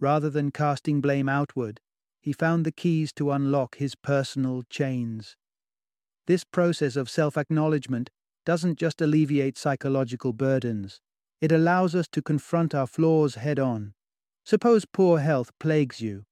rather 0.00 0.30
than 0.30 0.52
casting 0.52 1.02
blame 1.02 1.28
outward, 1.28 1.82
he 2.22 2.32
found 2.32 2.64
the 2.64 2.72
keys 2.72 3.12
to 3.16 3.30
unlock 3.30 3.76
his 3.76 3.94
personal 3.94 4.62
chains. 4.70 5.36
This 6.26 6.44
process 6.44 6.96
of 6.96 7.10
self 7.10 7.36
acknowledgement 7.36 8.08
doesn't 8.44 8.78
just 8.78 9.00
alleviate 9.00 9.58
psychological 9.58 10.32
burdens, 10.32 11.00
it 11.40 11.52
allows 11.52 11.94
us 11.94 12.08
to 12.08 12.22
confront 12.22 12.74
our 12.74 12.86
flaws 12.86 13.36
head 13.36 13.58
on. 13.58 13.94
Suppose 14.44 14.84
poor 14.84 15.18
health 15.18 15.50
plagues 15.58 16.00
you, 16.00 16.24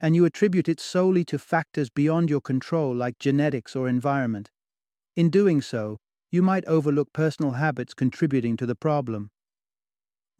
and 0.00 0.14
you 0.14 0.24
attribute 0.24 0.68
it 0.68 0.80
solely 0.80 1.24
to 1.26 1.38
factors 1.38 1.90
beyond 1.90 2.30
your 2.30 2.40
control 2.40 2.94
like 2.94 3.18
genetics 3.18 3.76
or 3.76 3.88
environment. 3.88 4.50
In 5.16 5.30
doing 5.30 5.60
so, 5.60 5.98
you 6.30 6.42
might 6.42 6.64
overlook 6.66 7.12
personal 7.12 7.52
habits 7.52 7.94
contributing 7.94 8.56
to 8.58 8.66
the 8.66 8.74
problem. 8.74 9.30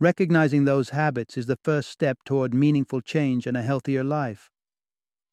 Recognizing 0.01 0.65
those 0.65 0.91
habits 0.91 1.37
is 1.37 1.47
the 1.47 1.59
first 1.65 1.91
step 1.91 2.19
toward 2.25 2.55
meaningful 2.55 3.01
change 3.01 3.47
and 3.47 3.57
a 3.57 3.63
healthier 3.63 4.05
life. 4.05 4.51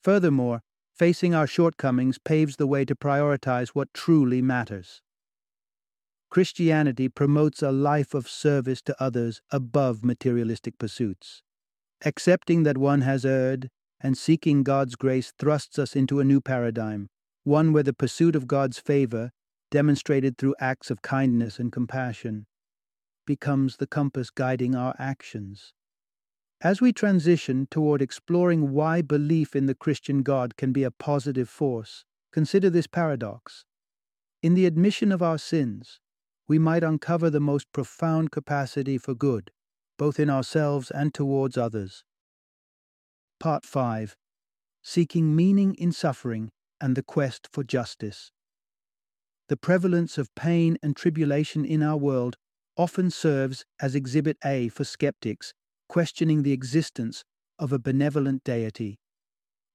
Furthermore, 0.02 0.62
facing 0.96 1.36
our 1.36 1.48
shortcomings 1.48 2.18
paves 2.18 2.56
the 2.56 2.68
way 2.68 2.86
to 2.86 2.96
prioritize 2.96 3.70
what 3.70 3.94
truly 3.94 4.42
matters. 4.42 5.02
Christianity 6.36 7.08
promotes 7.08 7.62
a 7.62 7.72
life 7.72 8.14
of 8.14 8.28
service 8.28 8.82
to 8.82 9.02
others 9.02 9.42
above 9.52 10.04
materialistic 10.04 10.78
pursuits. 10.78 11.42
Accepting 12.04 12.64
that 12.64 12.78
one 12.78 13.00
has 13.04 13.24
erred 13.24 13.70
and 14.02 14.18
seeking 14.18 14.62
God's 14.62 14.98
grace 14.98 15.32
thrusts 15.40 15.80
us 15.80 15.96
into 15.96 16.20
a 16.20 16.26
new 16.26 16.42
paradigm, 16.42 17.08
one 17.46 17.72
where 17.72 17.84
the 17.84 17.94
pursuit 17.94 18.36
of 18.36 18.48
God's 18.48 18.80
favor, 18.80 19.32
demonstrated 19.72 20.38
through 20.38 20.56
acts 20.60 20.92
of 20.92 21.02
kindness 21.02 21.58
and 21.58 21.72
compassion, 21.72 22.48
becomes 23.26 23.78
the 23.78 23.88
compass 23.88 24.30
guiding 24.30 24.76
our 24.76 24.94
actions. 25.00 25.72
As 26.60 26.82
we 26.82 26.92
transition 26.92 27.66
toward 27.72 28.02
exploring 28.02 28.74
why 28.74 29.02
belief 29.02 29.56
in 29.56 29.68
the 29.68 29.74
Christian 29.74 30.22
God 30.22 30.58
can 30.58 30.74
be 30.74 30.84
a 30.84 30.92
positive 30.92 31.48
force, 31.48 32.04
consider 32.34 32.70
this 32.70 32.88
paradox. 32.88 33.64
In 34.44 34.54
the 34.54 34.66
admission 34.66 35.14
of 35.14 35.24
our 35.24 35.38
sins, 35.38 36.02
we 36.48 36.60
might 36.60 36.84
uncover 36.84 37.30
the 37.30 37.40
most 37.40 37.72
profound 37.72 38.32
capacity 38.32 38.98
for 38.98 39.16
good, 39.16 39.52
both 39.98 40.20
in 40.20 40.30
ourselves 40.30 40.92
and 40.92 41.14
towards 41.14 41.58
others. 41.58 42.04
Part 43.40 43.66
5 43.66 44.16
Seeking 44.84 45.36
Meaning 45.36 45.74
in 45.76 45.92
Suffering 45.92 46.52
and 46.80 46.96
the 46.96 47.04
Quest 47.04 47.48
for 47.52 47.64
Justice. 47.64 48.32
The 49.48 49.58
prevalence 49.58 50.18
of 50.18 50.34
pain 50.36 50.78
and 50.84 50.96
tribulation 50.96 51.66
in 51.66 51.82
our 51.82 51.98
world 51.98 52.38
often 52.78 53.10
serves 53.10 53.66
as 53.80 53.96
Exhibit 53.96 54.38
A 54.44 54.70
for 54.70 54.84
skeptics 54.84 55.54
questioning 55.88 56.44
the 56.44 56.52
existence 56.52 57.24
of 57.58 57.72
a 57.72 57.80
benevolent 57.80 58.44
deity. 58.44 59.00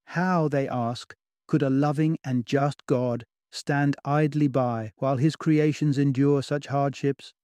How, 0.07 0.49
they 0.49 0.69
ask, 0.69 1.15
could 1.47 1.63
a 1.63 1.71
loving 1.71 2.19
and 2.25 2.47
just 2.47 2.87
God 2.87 3.25
stand 3.51 3.97
idly 4.05 4.49
by 4.49 4.93
while 4.97 5.17
his 5.17 5.37
creations 5.37 5.99
endure 5.99 6.43
such 6.43 6.67
hardships? 6.67 7.35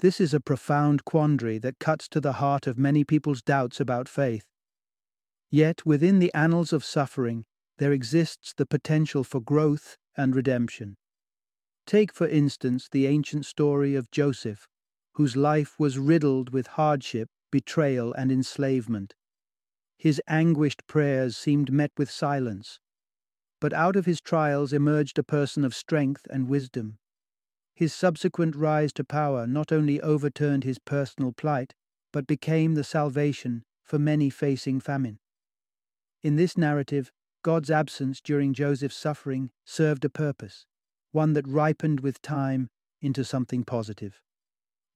This 0.00 0.20
is 0.20 0.32
a 0.32 0.40
profound 0.40 1.04
quandary 1.04 1.58
that 1.58 1.78
cuts 1.78 2.08
to 2.08 2.20
the 2.20 2.34
heart 2.34 2.66
of 2.66 2.78
many 2.78 3.04
people's 3.04 3.42
doubts 3.42 3.80
about 3.80 4.08
faith. 4.08 4.46
Yet 5.50 5.84
within 5.84 6.18
the 6.18 6.32
annals 6.34 6.72
of 6.72 6.84
suffering, 6.84 7.44
there 7.78 7.92
exists 7.92 8.54
the 8.56 8.66
potential 8.66 9.24
for 9.24 9.40
growth 9.40 9.96
and 10.16 10.34
redemption. 10.34 10.96
Take, 11.86 12.12
for 12.12 12.28
instance, 12.28 12.88
the 12.90 13.06
ancient 13.06 13.46
story 13.46 13.94
of 13.94 14.10
Joseph, 14.10 14.68
whose 15.14 15.36
life 15.36 15.78
was 15.78 15.98
riddled 15.98 16.52
with 16.52 16.66
hardship 16.66 17.28
betrayal, 17.50 18.12
and 18.14 18.30
enslavement. 18.30 19.14
His 19.98 20.20
anguished 20.26 20.86
prayers 20.86 21.36
seemed 21.36 21.72
met 21.72 21.90
with 21.96 22.10
silence, 22.10 22.80
but 23.60 23.72
out 23.72 23.96
of 23.96 24.06
his 24.06 24.20
trials 24.20 24.72
emerged 24.72 25.18
a 25.18 25.22
person 25.22 25.64
of 25.64 25.74
strength 25.74 26.26
and 26.30 26.48
wisdom. 26.48 26.98
His 27.74 27.92
subsequent 27.94 28.56
rise 28.56 28.92
to 28.94 29.04
power 29.04 29.46
not 29.46 29.70
only 29.70 30.00
overturned 30.00 30.64
his 30.64 30.78
personal 30.78 31.32
plight, 31.32 31.74
but 32.12 32.26
became 32.26 32.74
the 32.74 32.84
salvation 32.84 33.62
for 33.82 33.98
many 33.98 34.30
facing 34.30 34.80
famine. 34.80 35.18
In 36.22 36.36
this 36.36 36.58
narrative, 36.58 37.10
God's 37.42 37.70
absence 37.70 38.20
during 38.20 38.52
Joseph's 38.52 38.96
suffering 38.96 39.50
served 39.64 40.04
a 40.04 40.10
purpose, 40.10 40.66
one 41.12 41.32
that 41.32 41.48
ripened 41.48 42.00
with 42.00 42.20
time 42.20 42.68
into 43.00 43.24
something 43.24 43.64
positive. 43.64 44.20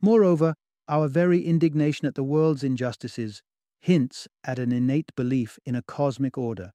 Moreover, 0.00 0.54
our 0.88 1.08
very 1.08 1.40
indignation 1.40 2.06
at 2.06 2.14
the 2.14 2.22
world's 2.22 2.62
injustices 2.62 3.42
hints 3.80 4.28
at 4.44 4.58
an 4.58 4.72
innate 4.72 5.14
belief 5.16 5.58
in 5.64 5.74
a 5.74 5.82
cosmic 5.82 6.36
order. 6.36 6.72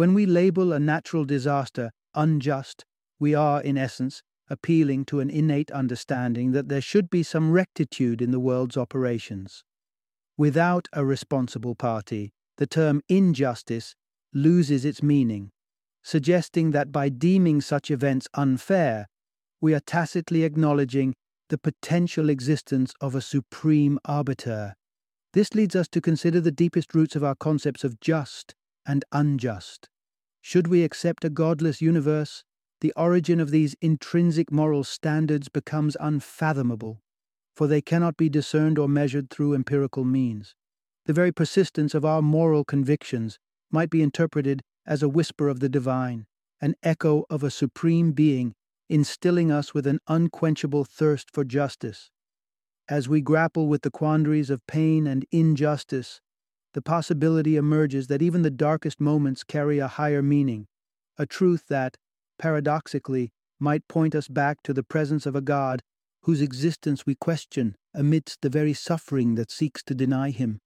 When 0.00 0.14
we 0.14 0.24
label 0.24 0.72
a 0.72 0.80
natural 0.80 1.26
disaster 1.26 1.90
unjust, 2.14 2.86
we 3.18 3.34
are, 3.34 3.60
in 3.60 3.76
essence, 3.76 4.22
appealing 4.48 5.04
to 5.04 5.20
an 5.20 5.28
innate 5.28 5.70
understanding 5.72 6.52
that 6.52 6.70
there 6.70 6.80
should 6.80 7.10
be 7.10 7.22
some 7.22 7.52
rectitude 7.52 8.22
in 8.22 8.30
the 8.30 8.40
world's 8.40 8.78
operations. 8.78 9.62
Without 10.38 10.88
a 10.94 11.04
responsible 11.04 11.74
party, 11.74 12.32
the 12.56 12.66
term 12.66 13.02
injustice 13.10 13.94
loses 14.32 14.86
its 14.86 15.02
meaning, 15.02 15.50
suggesting 16.02 16.70
that 16.70 16.90
by 16.90 17.10
deeming 17.10 17.60
such 17.60 17.90
events 17.90 18.26
unfair, 18.32 19.06
we 19.60 19.74
are 19.74 19.80
tacitly 19.80 20.44
acknowledging 20.44 21.14
the 21.50 21.58
potential 21.58 22.30
existence 22.30 22.94
of 23.02 23.14
a 23.14 23.20
supreme 23.20 23.98
arbiter. 24.06 24.76
This 25.34 25.52
leads 25.54 25.76
us 25.76 25.88
to 25.88 26.00
consider 26.00 26.40
the 26.40 26.50
deepest 26.50 26.94
roots 26.94 27.14
of 27.14 27.22
our 27.22 27.34
concepts 27.34 27.84
of 27.84 28.00
just 28.00 28.54
and 28.86 29.04
unjust. 29.12 29.88
Should 30.40 30.68
we 30.68 30.84
accept 30.84 31.24
a 31.24 31.30
godless 31.30 31.80
universe, 31.80 32.44
the 32.80 32.92
origin 32.96 33.40
of 33.40 33.50
these 33.50 33.76
intrinsic 33.80 34.50
moral 34.50 34.84
standards 34.84 35.48
becomes 35.48 35.96
unfathomable, 36.00 37.02
for 37.54 37.66
they 37.66 37.82
cannot 37.82 38.16
be 38.16 38.28
discerned 38.28 38.78
or 38.78 38.88
measured 38.88 39.28
through 39.28 39.54
empirical 39.54 40.04
means. 40.04 40.54
The 41.06 41.12
very 41.12 41.32
persistence 41.32 41.94
of 41.94 42.04
our 42.04 42.22
moral 42.22 42.64
convictions 42.64 43.38
might 43.70 43.90
be 43.90 44.02
interpreted 44.02 44.62
as 44.86 45.02
a 45.02 45.08
whisper 45.08 45.48
of 45.48 45.60
the 45.60 45.68
divine, 45.68 46.26
an 46.60 46.74
echo 46.82 47.26
of 47.28 47.42
a 47.42 47.50
supreme 47.50 48.12
being 48.12 48.54
instilling 48.88 49.52
us 49.52 49.72
with 49.72 49.86
an 49.86 50.00
unquenchable 50.08 50.84
thirst 50.84 51.30
for 51.32 51.44
justice. 51.44 52.10
As 52.88 53.08
we 53.08 53.20
grapple 53.20 53.68
with 53.68 53.82
the 53.82 53.90
quandaries 53.90 54.50
of 54.50 54.66
pain 54.66 55.06
and 55.06 55.24
injustice, 55.30 56.20
the 56.72 56.82
possibility 56.82 57.56
emerges 57.56 58.06
that 58.06 58.22
even 58.22 58.42
the 58.42 58.50
darkest 58.50 59.00
moments 59.00 59.42
carry 59.44 59.78
a 59.78 59.88
higher 59.88 60.22
meaning, 60.22 60.66
a 61.18 61.26
truth 61.26 61.64
that, 61.68 61.96
paradoxically, 62.38 63.32
might 63.58 63.88
point 63.88 64.14
us 64.14 64.28
back 64.28 64.62
to 64.62 64.72
the 64.72 64.82
presence 64.82 65.26
of 65.26 65.36
a 65.36 65.40
God 65.40 65.82
whose 66.22 66.40
existence 66.40 67.06
we 67.06 67.14
question 67.14 67.76
amidst 67.94 68.40
the 68.40 68.50
very 68.50 68.72
suffering 68.72 69.34
that 69.34 69.50
seeks 69.50 69.82
to 69.82 69.94
deny 69.94 70.30
him. 70.30 70.60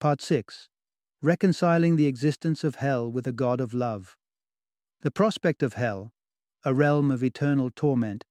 Part 0.00 0.20
6 0.20 0.68
Reconciling 1.20 1.96
the 1.96 2.06
existence 2.06 2.64
of 2.64 2.76
hell 2.76 3.10
with 3.10 3.26
a 3.26 3.32
God 3.32 3.60
of 3.60 3.72
love. 3.72 4.16
The 5.02 5.10
prospect 5.10 5.62
of 5.62 5.74
hell, 5.74 6.12
a 6.64 6.74
realm 6.74 7.10
of 7.10 7.22
eternal 7.22 7.70
torment, 7.70 8.24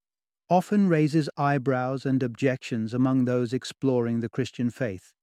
often 0.50 0.89
raises 0.89 1.29
eyebrows 1.38 2.05
and 2.05 2.21
objections 2.21 2.93
among 2.93 3.24
those 3.24 3.53
exploring 3.53 4.19
the 4.19 4.27
Christian 4.27 4.69
faith. 4.69 5.13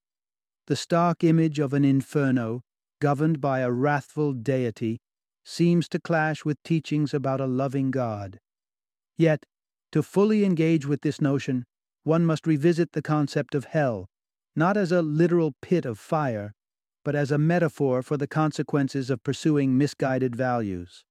The 0.68 0.76
stark 0.76 1.24
image 1.24 1.58
of 1.58 1.72
an 1.72 1.82
inferno, 1.82 2.60
governed 3.00 3.40
by 3.40 3.60
a 3.60 3.72
wrathful 3.72 4.34
deity, 4.34 4.98
seems 5.42 5.88
to 5.88 5.98
clash 5.98 6.44
with 6.44 6.62
teachings 6.62 7.14
about 7.14 7.40
a 7.40 7.46
loving 7.46 7.90
God. 7.90 8.38
Yet, 9.16 9.46
to 9.92 10.02
fully 10.02 10.44
engage 10.44 10.84
with 10.84 11.00
this 11.00 11.22
notion, 11.22 11.64
one 12.04 12.26
must 12.26 12.46
revisit 12.46 12.92
the 12.92 13.00
concept 13.00 13.54
of 13.54 13.64
hell, 13.64 14.10
not 14.54 14.76
as 14.76 14.92
a 14.92 15.00
literal 15.00 15.54
pit 15.62 15.86
of 15.86 15.98
fire, 15.98 16.52
but 17.02 17.14
as 17.14 17.30
a 17.30 17.38
metaphor 17.38 18.02
for 18.02 18.18
the 18.18 18.28
consequences 18.28 19.08
of 19.08 19.22
pursuing 19.22 19.78
misguided 19.78 20.36
values. 20.36 21.02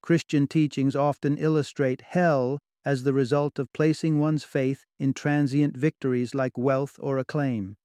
Christian 0.00 0.46
teachings 0.46 0.94
often 0.94 1.38
illustrate 1.38 2.02
hell 2.02 2.60
as 2.84 3.02
the 3.02 3.12
result 3.12 3.58
of 3.58 3.72
placing 3.72 4.20
one's 4.20 4.44
faith 4.44 4.84
in 5.00 5.12
transient 5.12 5.76
victories 5.76 6.36
like 6.36 6.56
wealth 6.56 6.94
or 7.00 7.18
acclaim. 7.18 7.76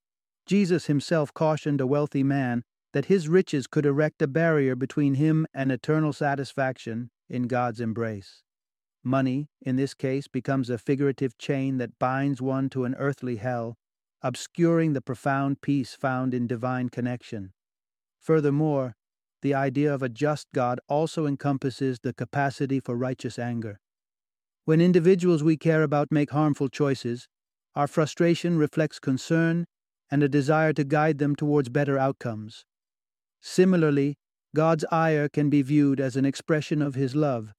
Jesus 0.52 0.88
himself 0.88 1.34
cautioned 1.34 1.80
a 1.80 1.88
wealthy 1.88 2.24
man 2.24 2.64
that 2.92 3.06
his 3.06 3.30
riches 3.30 3.68
could 3.68 3.86
erect 3.86 4.22
a 4.22 4.28
barrier 4.28 4.76
between 4.76 5.14
him 5.14 5.48
and 5.54 5.72
eternal 5.72 6.12
satisfaction 6.12 7.10
in 7.30 7.44
God's 7.44 7.80
embrace. 7.80 8.44
Money, 9.02 9.48
in 9.62 9.78
this 9.78 9.94
case, 9.94 10.28
becomes 10.28 10.70
a 10.70 10.78
figurative 10.78 11.38
chain 11.38 11.78
that 11.78 11.98
binds 12.00 12.42
one 12.42 12.68
to 12.72 12.84
an 12.84 12.96
earthly 12.96 13.38
hell, 13.38 13.78
obscuring 14.22 14.92
the 14.92 15.00
profound 15.00 15.62
peace 15.62 15.94
found 15.94 16.34
in 16.34 16.48
divine 16.48 16.90
connection. 16.90 17.54
Furthermore, 18.20 18.98
the 19.42 19.54
idea 19.54 19.94
of 19.94 20.04
a 20.04 20.10
just 20.10 20.48
God 20.54 20.82
also 20.90 21.26
encompasses 21.28 22.00
the 22.04 22.14
capacity 22.14 22.82
for 22.82 22.98
righteous 22.98 23.40
anger. 23.40 23.80
When 24.66 24.82
individuals 24.82 25.44
we 25.44 25.56
care 25.56 25.84
about 25.84 26.12
make 26.12 26.32
harmful 26.32 26.68
choices, 26.68 27.30
our 27.74 27.88
frustration 27.88 28.58
reflects 28.58 29.00
concern 29.00 29.66
and 30.12 30.22
a 30.22 30.30
desire 30.30 30.74
to 30.74 30.84
guide 30.84 31.18
them 31.18 31.36
towards 31.36 31.70
better 31.70 31.98
outcomes. 31.98 32.66
Similarly, 33.42 34.18
God's 34.54 34.86
ire 34.92 35.30
can 35.30 35.50
be 35.50 35.62
viewed 35.62 36.02
as 36.02 36.18
an 36.18 36.26
expression 36.26 36.82
of 36.82 36.96
His 36.96 37.16
love, 37.16 37.54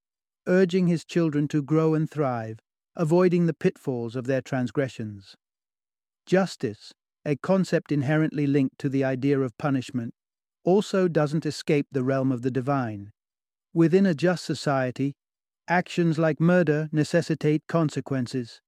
urging 0.46 0.86
His 0.86 1.04
children 1.04 1.48
to 1.48 1.62
grow 1.62 1.94
and 1.94 2.08
thrive, 2.08 2.58
avoiding 2.94 3.46
the 3.46 3.54
pitfalls 3.54 4.14
of 4.14 4.26
their 4.26 4.42
transgressions. 4.42 5.34
Justice, 6.26 6.92
a 7.24 7.36
concept 7.36 7.90
inherently 7.90 8.46
linked 8.46 8.78
to 8.78 8.88
the 8.88 9.02
idea 9.02 9.40
of 9.40 9.56
punishment, 9.56 10.12
also 10.64 11.08
doesn't 11.08 11.46
escape 11.46 11.86
the 11.90 12.04
realm 12.04 12.30
of 12.30 12.42
the 12.42 12.50
divine. 12.50 13.10
Within 13.72 14.06
a 14.06 14.14
just 14.14 14.44
society, 14.44 15.14
actions 15.66 16.18
like 16.18 16.40
murder 16.40 16.88
necessitate 16.92 17.62
consequences. 17.66 18.60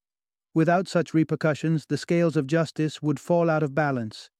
Without 0.54 0.86
such 0.86 1.12
repercussions, 1.12 1.86
the 1.86 1.98
scales 1.98 2.36
of 2.36 2.46
justice 2.46 3.02
would 3.02 3.18
fall 3.18 3.50
out 3.50 3.64
of 3.64 3.74
balance, 3.74 4.30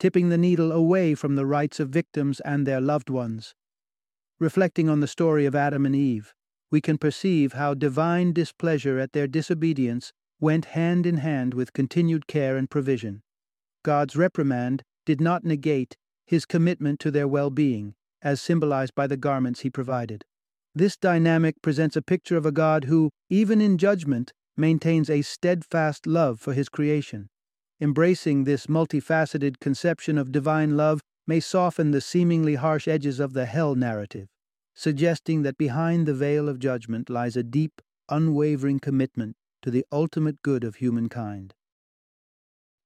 tipping 0.00 0.28
the 0.28 0.38
needle 0.38 0.72
away 0.72 1.14
from 1.14 1.36
the 1.36 1.46
rights 1.46 1.78
of 1.78 1.90
victims 1.90 2.40
and 2.40 2.66
their 2.66 2.80
loved 2.80 3.08
ones. 3.08 3.54
Reflecting 4.40 4.88
on 4.88 4.98
the 4.98 5.06
story 5.06 5.46
of 5.46 5.54
Adam 5.54 5.86
and 5.86 5.94
Eve, 5.94 6.34
we 6.72 6.80
can 6.80 6.98
perceive 6.98 7.52
how 7.52 7.74
divine 7.74 8.32
displeasure 8.32 8.98
at 8.98 9.12
their 9.12 9.28
disobedience 9.28 10.12
went 10.40 10.64
hand 10.66 11.06
in 11.06 11.18
hand 11.18 11.54
with 11.54 11.72
continued 11.72 12.26
care 12.26 12.56
and 12.56 12.68
provision. 12.68 13.22
God's 13.84 14.16
reprimand 14.16 14.82
did 15.06 15.20
not 15.20 15.44
negate 15.44 15.96
his 16.26 16.46
commitment 16.46 16.98
to 17.00 17.10
their 17.10 17.28
well 17.28 17.50
being, 17.50 17.94
as 18.22 18.40
symbolized 18.40 18.94
by 18.94 19.06
the 19.06 19.16
garments 19.16 19.60
he 19.60 19.70
provided. 19.70 20.24
This 20.74 20.96
dynamic 20.96 21.60
presents 21.62 21.96
a 21.96 22.02
picture 22.02 22.36
of 22.36 22.46
a 22.46 22.52
God 22.52 22.84
who, 22.84 23.10
even 23.28 23.60
in 23.60 23.78
judgment, 23.78 24.32
maintains 24.56 25.08
a 25.08 25.22
steadfast 25.22 26.06
love 26.06 26.40
for 26.40 26.52
his 26.52 26.68
creation. 26.68 27.28
Embracing 27.80 28.44
this 28.44 28.66
multifaceted 28.66 29.58
conception 29.60 30.18
of 30.18 30.32
divine 30.32 30.76
love 30.76 31.00
may 31.26 31.40
soften 31.40 31.90
the 31.90 32.00
seemingly 32.00 32.56
harsh 32.56 32.86
edges 32.86 33.20
of 33.20 33.32
the 33.32 33.46
hell 33.46 33.74
narrative, 33.74 34.28
suggesting 34.74 35.42
that 35.42 35.56
behind 35.56 36.06
the 36.06 36.14
veil 36.14 36.48
of 36.48 36.58
judgment 36.58 37.08
lies 37.08 37.36
a 37.36 37.42
deep, 37.42 37.80
unwavering 38.08 38.78
commitment 38.78 39.36
to 39.62 39.70
the 39.70 39.84
ultimate 39.92 40.42
good 40.42 40.64
of 40.64 40.76
humankind. 40.76 41.54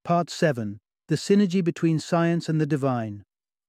Part 0.05 0.31
7 0.31 0.79
The 1.09 1.17
Synergy 1.17 1.65
Between 1.65 1.99
Science 1.99 2.49
and 2.49 2.61
the 2.61 2.67
Divine. 2.67 3.25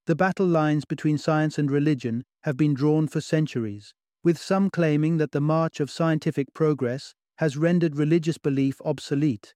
The 0.06 0.16
battle 0.16 0.46
lines 0.46 0.86
between 0.86 1.18
science 1.18 1.58
and 1.58 1.72
religion 1.72 2.24
have 2.44 2.58
been 2.58 2.74
drawn 2.74 3.08
for 3.08 3.22
centuries, 3.22 3.94
with 4.24 4.38
some 4.38 4.70
claiming 4.70 5.18
that 5.18 5.32
the 5.32 5.42
march 5.42 5.80
of 5.80 5.90
scientific 5.90 6.54
progress 6.54 7.16
has 7.38 7.58
rendered 7.58 7.96
religious 7.96 8.38
belief 8.38 8.82
obsolete 8.84 9.54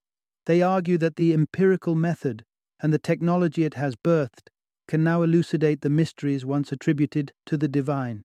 they 0.50 0.64
argue 0.64 0.98
that 0.98 1.16
the 1.16 1.32
empirical 1.32 1.94
method 1.94 2.44
and 2.82 2.92
the 2.92 2.98
technology 2.98 3.66
it 3.66 3.76
has 3.76 3.96
birthed 3.96 4.50
can 4.88 5.04
now 5.04 5.22
elucidate 5.22 5.82
the 5.82 5.90
mysteries 5.92 6.44
once 6.44 6.72
attributed 6.72 7.32
to 7.46 7.56
the 7.56 7.68
divine. 7.68 8.24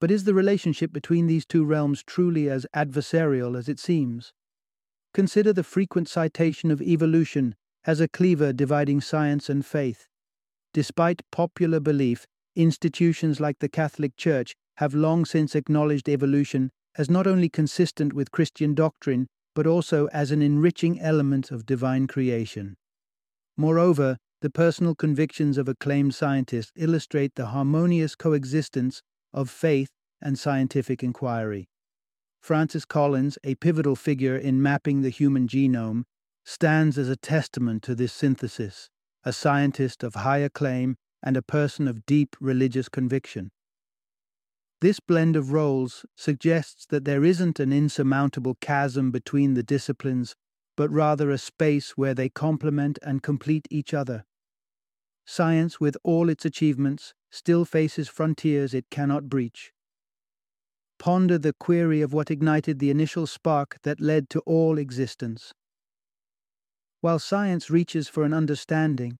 But 0.00 0.10
is 0.10 0.24
the 0.24 0.32
relationship 0.32 0.94
between 0.94 1.26
these 1.26 1.44
two 1.44 1.62
realms 1.62 2.02
truly 2.02 2.48
as 2.48 2.66
adversarial 2.74 3.58
as 3.58 3.68
it 3.68 3.78
seems? 3.78 4.32
Consider 5.12 5.52
the 5.52 5.62
frequent 5.62 6.08
citation 6.08 6.70
of 6.70 6.80
evolution 6.80 7.54
as 7.84 8.00
a 8.00 8.08
cleaver 8.08 8.54
dividing 8.54 9.02
science 9.02 9.50
and 9.50 9.64
faith. 9.64 10.08
Despite 10.72 11.20
popular 11.30 11.80
belief, 11.80 12.26
institutions 12.54 13.40
like 13.40 13.58
the 13.58 13.68
Catholic 13.68 14.16
Church 14.16 14.56
have 14.76 14.94
long 14.94 15.26
since 15.26 15.54
acknowledged 15.54 16.08
evolution 16.08 16.70
as 16.98 17.10
not 17.10 17.26
only 17.26 17.48
consistent 17.48 18.12
with 18.12 18.30
Christian 18.30 18.74
doctrine, 18.74 19.26
but 19.54 19.66
also 19.66 20.06
as 20.08 20.30
an 20.30 20.42
enriching 20.42 21.00
element 21.00 21.50
of 21.50 21.66
divine 21.66 22.06
creation. 22.06 22.76
Moreover, 23.56 24.18
the 24.42 24.50
personal 24.50 24.94
convictions 24.94 25.56
of 25.56 25.68
acclaimed 25.68 26.14
scientists 26.14 26.72
illustrate 26.76 27.34
the 27.34 27.46
harmonious 27.46 28.14
coexistence 28.14 29.02
of 29.32 29.48
faith 29.48 29.90
and 30.20 30.38
scientific 30.38 31.02
inquiry. 31.02 31.68
Francis 32.40 32.84
Collins, 32.84 33.38
a 33.42 33.54
pivotal 33.56 33.96
figure 33.96 34.36
in 34.36 34.62
mapping 34.62 35.02
the 35.02 35.10
human 35.10 35.48
genome, 35.48 36.04
stands 36.44 36.96
as 36.96 37.08
a 37.08 37.16
testament 37.16 37.82
to 37.82 37.94
this 37.94 38.12
synthesis, 38.12 38.88
a 39.24 39.32
scientist 39.32 40.04
of 40.04 40.14
high 40.14 40.38
acclaim 40.38 40.96
and 41.22 41.36
a 41.36 41.42
person 41.42 41.88
of 41.88 42.06
deep 42.06 42.36
religious 42.40 42.88
conviction. 42.88 43.50
This 44.86 45.00
blend 45.00 45.34
of 45.34 45.50
roles 45.50 46.06
suggests 46.14 46.86
that 46.90 47.04
there 47.04 47.24
isn't 47.24 47.58
an 47.58 47.72
insurmountable 47.72 48.54
chasm 48.60 49.10
between 49.10 49.54
the 49.54 49.64
disciplines, 49.64 50.36
but 50.76 50.88
rather 50.92 51.28
a 51.28 51.38
space 51.38 51.96
where 51.96 52.14
they 52.14 52.28
complement 52.28 52.96
and 53.02 53.20
complete 53.20 53.66
each 53.68 53.92
other. 53.92 54.24
science, 55.24 55.80
with 55.80 55.96
all 56.04 56.28
its 56.28 56.44
achievements, 56.44 57.14
still 57.32 57.64
faces 57.64 58.08
frontiers 58.08 58.74
it 58.74 58.88
cannot 58.88 59.28
breach. 59.28 59.72
Ponder 61.00 61.36
the 61.36 61.52
query 61.52 62.00
of 62.00 62.12
what 62.12 62.30
ignited 62.30 62.78
the 62.78 62.90
initial 62.90 63.26
spark 63.26 63.78
that 63.82 64.00
led 64.00 64.30
to 64.30 64.38
all 64.46 64.78
existence. 64.78 65.52
While 67.00 67.18
science 67.18 67.70
reaches 67.70 68.08
for 68.08 68.22
an 68.22 68.32
understanding, 68.32 69.18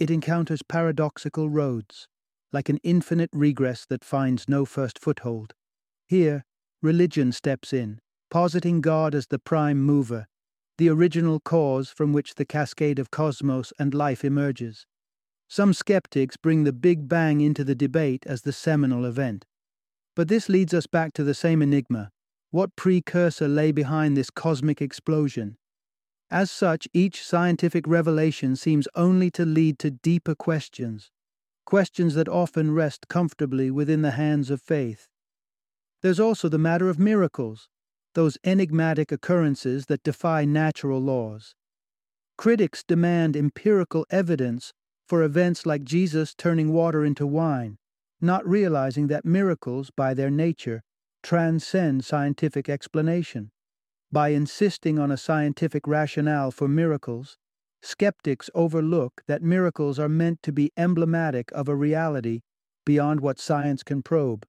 it 0.00 0.10
encounters 0.10 0.62
paradoxical 0.64 1.48
roads, 1.48 2.08
like 2.52 2.68
an 2.68 2.78
infinite 2.82 3.30
regress 3.32 3.86
that 3.86 4.04
finds 4.04 4.48
no 4.48 4.64
first 4.64 4.98
foothold. 4.98 5.54
Here, 6.06 6.44
religion 6.82 7.32
steps 7.32 7.72
in, 7.72 8.00
positing 8.30 8.80
God 8.80 9.14
as 9.14 9.26
the 9.26 9.38
prime 9.38 9.80
mover, 9.80 10.26
the 10.78 10.88
original 10.88 11.40
cause 11.40 11.90
from 11.90 12.12
which 12.12 12.34
the 12.34 12.44
cascade 12.44 12.98
of 12.98 13.10
cosmos 13.10 13.72
and 13.78 13.94
life 13.94 14.24
emerges. 14.24 14.86
Some 15.48 15.72
skeptics 15.72 16.36
bring 16.36 16.64
the 16.64 16.72
Big 16.72 17.08
Bang 17.08 17.40
into 17.40 17.64
the 17.64 17.74
debate 17.74 18.24
as 18.26 18.42
the 18.42 18.52
seminal 18.52 19.04
event. 19.04 19.46
But 20.14 20.28
this 20.28 20.48
leads 20.48 20.74
us 20.74 20.86
back 20.86 21.12
to 21.14 21.24
the 21.24 21.34
same 21.34 21.62
enigma. 21.62 22.10
What 22.50 22.76
precursor 22.76 23.48
lay 23.48 23.72
behind 23.72 24.16
this 24.16 24.30
cosmic 24.30 24.80
explosion? 24.80 25.56
As 26.30 26.50
such, 26.50 26.88
each 26.92 27.22
scientific 27.22 27.86
revelation 27.86 28.56
seems 28.56 28.88
only 28.94 29.30
to 29.32 29.44
lead 29.44 29.78
to 29.80 29.90
deeper 29.90 30.34
questions, 30.34 31.10
questions 31.66 32.14
that 32.14 32.28
often 32.28 32.72
rest 32.72 33.08
comfortably 33.08 33.70
within 33.70 34.00
the 34.00 34.12
hands 34.12 34.50
of 34.50 34.62
faith. 34.62 35.08
There's 36.00 36.20
also 36.20 36.48
the 36.48 36.58
matter 36.58 36.88
of 36.88 36.98
miracles, 36.98 37.68
those 38.14 38.38
enigmatic 38.44 39.12
occurrences 39.12 39.86
that 39.86 40.02
defy 40.02 40.46
natural 40.46 41.00
laws. 41.00 41.54
Critics 42.38 42.82
demand 42.82 43.36
empirical 43.36 44.06
evidence 44.08 44.72
for 45.06 45.22
events 45.22 45.66
like 45.66 45.84
Jesus 45.84 46.34
turning 46.34 46.72
water 46.72 47.04
into 47.04 47.26
wine, 47.26 47.76
not 48.20 48.46
realizing 48.48 49.08
that 49.08 49.24
miracles, 49.24 49.90
by 49.90 50.14
their 50.14 50.30
nature, 50.30 50.82
transcend 51.22 52.04
scientific 52.04 52.68
explanation. 52.68 53.50
By 54.12 54.28
insisting 54.28 54.98
on 54.98 55.10
a 55.10 55.16
scientific 55.16 55.86
rationale 55.86 56.50
for 56.50 56.68
miracles, 56.68 57.36
skeptics 57.82 58.50
overlook 58.54 59.22
that 59.26 59.42
miracles 59.42 59.98
are 59.98 60.08
meant 60.08 60.42
to 60.42 60.52
be 60.52 60.72
emblematic 60.76 61.50
of 61.52 61.68
a 61.68 61.74
reality 61.76 62.40
beyond 62.84 63.20
what 63.20 63.38
science 63.38 63.82
can 63.82 64.02
probe. 64.02 64.46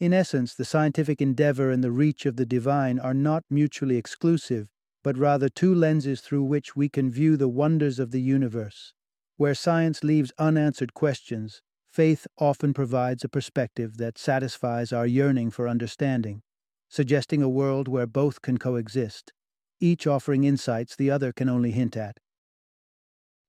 In 0.00 0.12
essence, 0.12 0.54
the 0.54 0.64
scientific 0.64 1.20
endeavor 1.20 1.70
and 1.70 1.84
the 1.84 1.92
reach 1.92 2.26
of 2.26 2.36
the 2.36 2.46
divine 2.46 2.98
are 2.98 3.14
not 3.14 3.44
mutually 3.48 3.96
exclusive, 3.96 4.68
but 5.04 5.18
rather 5.18 5.48
two 5.48 5.74
lenses 5.74 6.20
through 6.20 6.42
which 6.42 6.74
we 6.74 6.88
can 6.88 7.10
view 7.10 7.36
the 7.36 7.48
wonders 7.48 7.98
of 7.98 8.10
the 8.10 8.20
universe. 8.20 8.92
Where 9.36 9.54
science 9.54 10.02
leaves 10.02 10.32
unanswered 10.38 10.94
questions, 10.94 11.60
faith 11.86 12.26
often 12.38 12.74
provides 12.74 13.22
a 13.22 13.28
perspective 13.28 13.98
that 13.98 14.18
satisfies 14.18 14.92
our 14.92 15.06
yearning 15.06 15.50
for 15.50 15.68
understanding, 15.68 16.42
suggesting 16.88 17.42
a 17.42 17.48
world 17.48 17.86
where 17.86 18.06
both 18.06 18.42
can 18.42 18.58
coexist, 18.58 19.32
each 19.80 20.06
offering 20.06 20.44
insights 20.44 20.96
the 20.96 21.10
other 21.10 21.32
can 21.32 21.48
only 21.48 21.70
hint 21.70 21.96
at. 21.96 22.18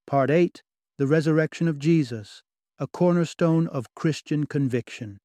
Part 0.08 0.30
8 0.30 0.62
The 0.98 1.08
Resurrection 1.08 1.68
of 1.68 1.80
Jesus, 1.80 2.44
a 2.80 2.88
cornerstone 2.88 3.68
of 3.68 3.94
Christian 3.96 4.46
conviction. 4.46 5.18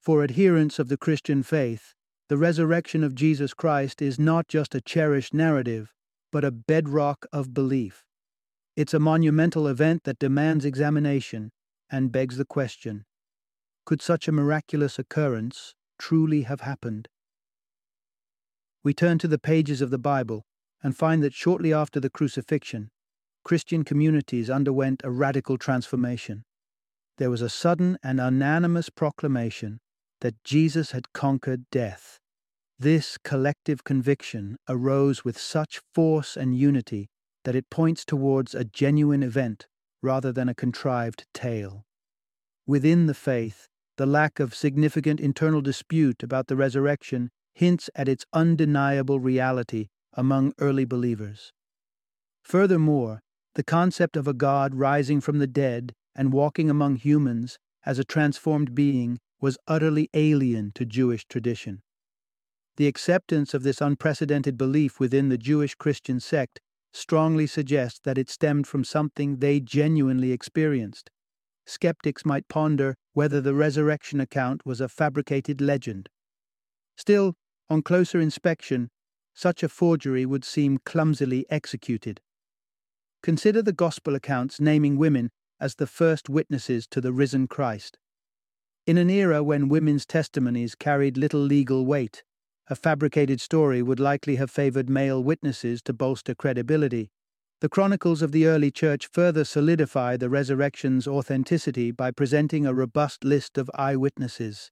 For 0.00 0.22
adherents 0.22 0.78
of 0.78 0.88
the 0.88 0.96
Christian 0.96 1.42
faith, 1.42 1.94
the 2.28 2.36
resurrection 2.36 3.02
of 3.02 3.14
Jesus 3.14 3.54
Christ 3.54 4.02
is 4.02 4.18
not 4.18 4.48
just 4.48 4.74
a 4.74 4.80
cherished 4.80 5.32
narrative, 5.32 5.92
but 6.30 6.44
a 6.44 6.50
bedrock 6.50 7.26
of 7.32 7.54
belief. 7.54 8.04
It's 8.76 8.94
a 8.94 9.00
monumental 9.00 9.66
event 9.66 10.04
that 10.04 10.18
demands 10.18 10.64
examination 10.64 11.50
and 11.90 12.12
begs 12.12 12.36
the 12.36 12.44
question 12.44 13.04
could 13.86 14.02
such 14.02 14.26
a 14.26 14.32
miraculous 14.32 14.98
occurrence 14.98 15.74
truly 15.98 16.42
have 16.42 16.60
happened? 16.60 17.08
We 18.82 18.92
turn 18.92 19.18
to 19.18 19.28
the 19.28 19.38
pages 19.38 19.80
of 19.80 19.90
the 19.90 19.98
Bible 19.98 20.44
and 20.86 20.96
find 20.96 21.20
that 21.20 21.34
shortly 21.34 21.72
after 21.72 21.98
the 21.98 22.08
crucifixion, 22.08 22.90
Christian 23.44 23.82
communities 23.82 24.48
underwent 24.48 25.00
a 25.02 25.10
radical 25.10 25.58
transformation. 25.58 26.44
There 27.18 27.28
was 27.28 27.42
a 27.42 27.48
sudden 27.48 27.98
and 28.04 28.20
unanimous 28.20 28.88
proclamation 28.88 29.80
that 30.20 30.44
Jesus 30.44 30.92
had 30.92 31.12
conquered 31.12 31.68
death. 31.72 32.20
This 32.78 33.18
collective 33.18 33.82
conviction 33.82 34.58
arose 34.68 35.24
with 35.24 35.36
such 35.36 35.80
force 35.92 36.36
and 36.36 36.56
unity 36.56 37.08
that 37.42 37.56
it 37.56 37.68
points 37.68 38.04
towards 38.04 38.54
a 38.54 38.62
genuine 38.62 39.24
event 39.24 39.66
rather 40.04 40.30
than 40.30 40.48
a 40.48 40.54
contrived 40.54 41.26
tale. 41.34 41.84
Within 42.64 43.06
the 43.06 43.14
faith, 43.14 43.66
the 43.96 44.06
lack 44.06 44.38
of 44.38 44.54
significant 44.54 45.18
internal 45.18 45.62
dispute 45.62 46.22
about 46.22 46.46
the 46.46 46.54
resurrection 46.54 47.30
hints 47.54 47.90
at 47.96 48.08
its 48.08 48.24
undeniable 48.32 49.18
reality 49.18 49.88
among 50.16 50.52
early 50.58 50.84
believers. 50.84 51.52
Furthermore, 52.42 53.20
the 53.54 53.62
concept 53.62 54.16
of 54.16 54.26
a 54.26 54.34
God 54.34 54.74
rising 54.74 55.20
from 55.20 55.38
the 55.38 55.46
dead 55.46 55.92
and 56.14 56.32
walking 56.32 56.68
among 56.68 56.96
humans 56.96 57.58
as 57.84 57.98
a 57.98 58.04
transformed 58.04 58.74
being 58.74 59.18
was 59.40 59.58
utterly 59.68 60.08
alien 60.14 60.72
to 60.74 60.84
Jewish 60.84 61.24
tradition. 61.26 61.82
The 62.76 62.86
acceptance 62.86 63.54
of 63.54 63.62
this 63.62 63.80
unprecedented 63.80 64.58
belief 64.58 65.00
within 65.00 65.28
the 65.28 65.38
Jewish 65.38 65.74
Christian 65.74 66.20
sect 66.20 66.60
strongly 66.92 67.46
suggests 67.46 68.00
that 68.04 68.18
it 68.18 68.30
stemmed 68.30 68.66
from 68.66 68.84
something 68.84 69.38
they 69.38 69.60
genuinely 69.60 70.32
experienced. 70.32 71.10
Skeptics 71.66 72.24
might 72.24 72.48
ponder 72.48 72.94
whether 73.12 73.40
the 73.40 73.54
resurrection 73.54 74.20
account 74.20 74.64
was 74.64 74.80
a 74.80 74.88
fabricated 74.88 75.60
legend. 75.60 76.08
Still, 76.96 77.34
on 77.68 77.82
closer 77.82 78.20
inspection, 78.20 78.88
such 79.36 79.62
a 79.62 79.68
forgery 79.68 80.24
would 80.24 80.44
seem 80.44 80.78
clumsily 80.78 81.44
executed. 81.50 82.20
Consider 83.22 83.60
the 83.60 83.72
Gospel 83.72 84.14
accounts 84.14 84.60
naming 84.60 84.96
women 84.96 85.30
as 85.60 85.74
the 85.74 85.86
first 85.86 86.30
witnesses 86.30 86.86
to 86.86 87.00
the 87.00 87.12
risen 87.12 87.46
Christ. 87.46 87.98
In 88.86 88.96
an 88.96 89.10
era 89.10 89.42
when 89.42 89.68
women's 89.68 90.06
testimonies 90.06 90.74
carried 90.74 91.18
little 91.18 91.40
legal 91.40 91.84
weight, 91.84 92.24
a 92.68 92.74
fabricated 92.74 93.40
story 93.40 93.82
would 93.82 94.00
likely 94.00 94.36
have 94.36 94.50
favored 94.50 94.88
male 94.88 95.22
witnesses 95.22 95.82
to 95.82 95.92
bolster 95.92 96.34
credibility. 96.34 97.10
The 97.60 97.68
chronicles 97.68 98.22
of 98.22 98.32
the 98.32 98.46
early 98.46 98.70
church 98.70 99.06
further 99.06 99.44
solidify 99.44 100.16
the 100.16 100.30
resurrection's 100.30 101.06
authenticity 101.06 101.90
by 101.90 102.10
presenting 102.10 102.66
a 102.66 102.74
robust 102.74 103.22
list 103.22 103.58
of 103.58 103.70
eyewitnesses. 103.74 104.70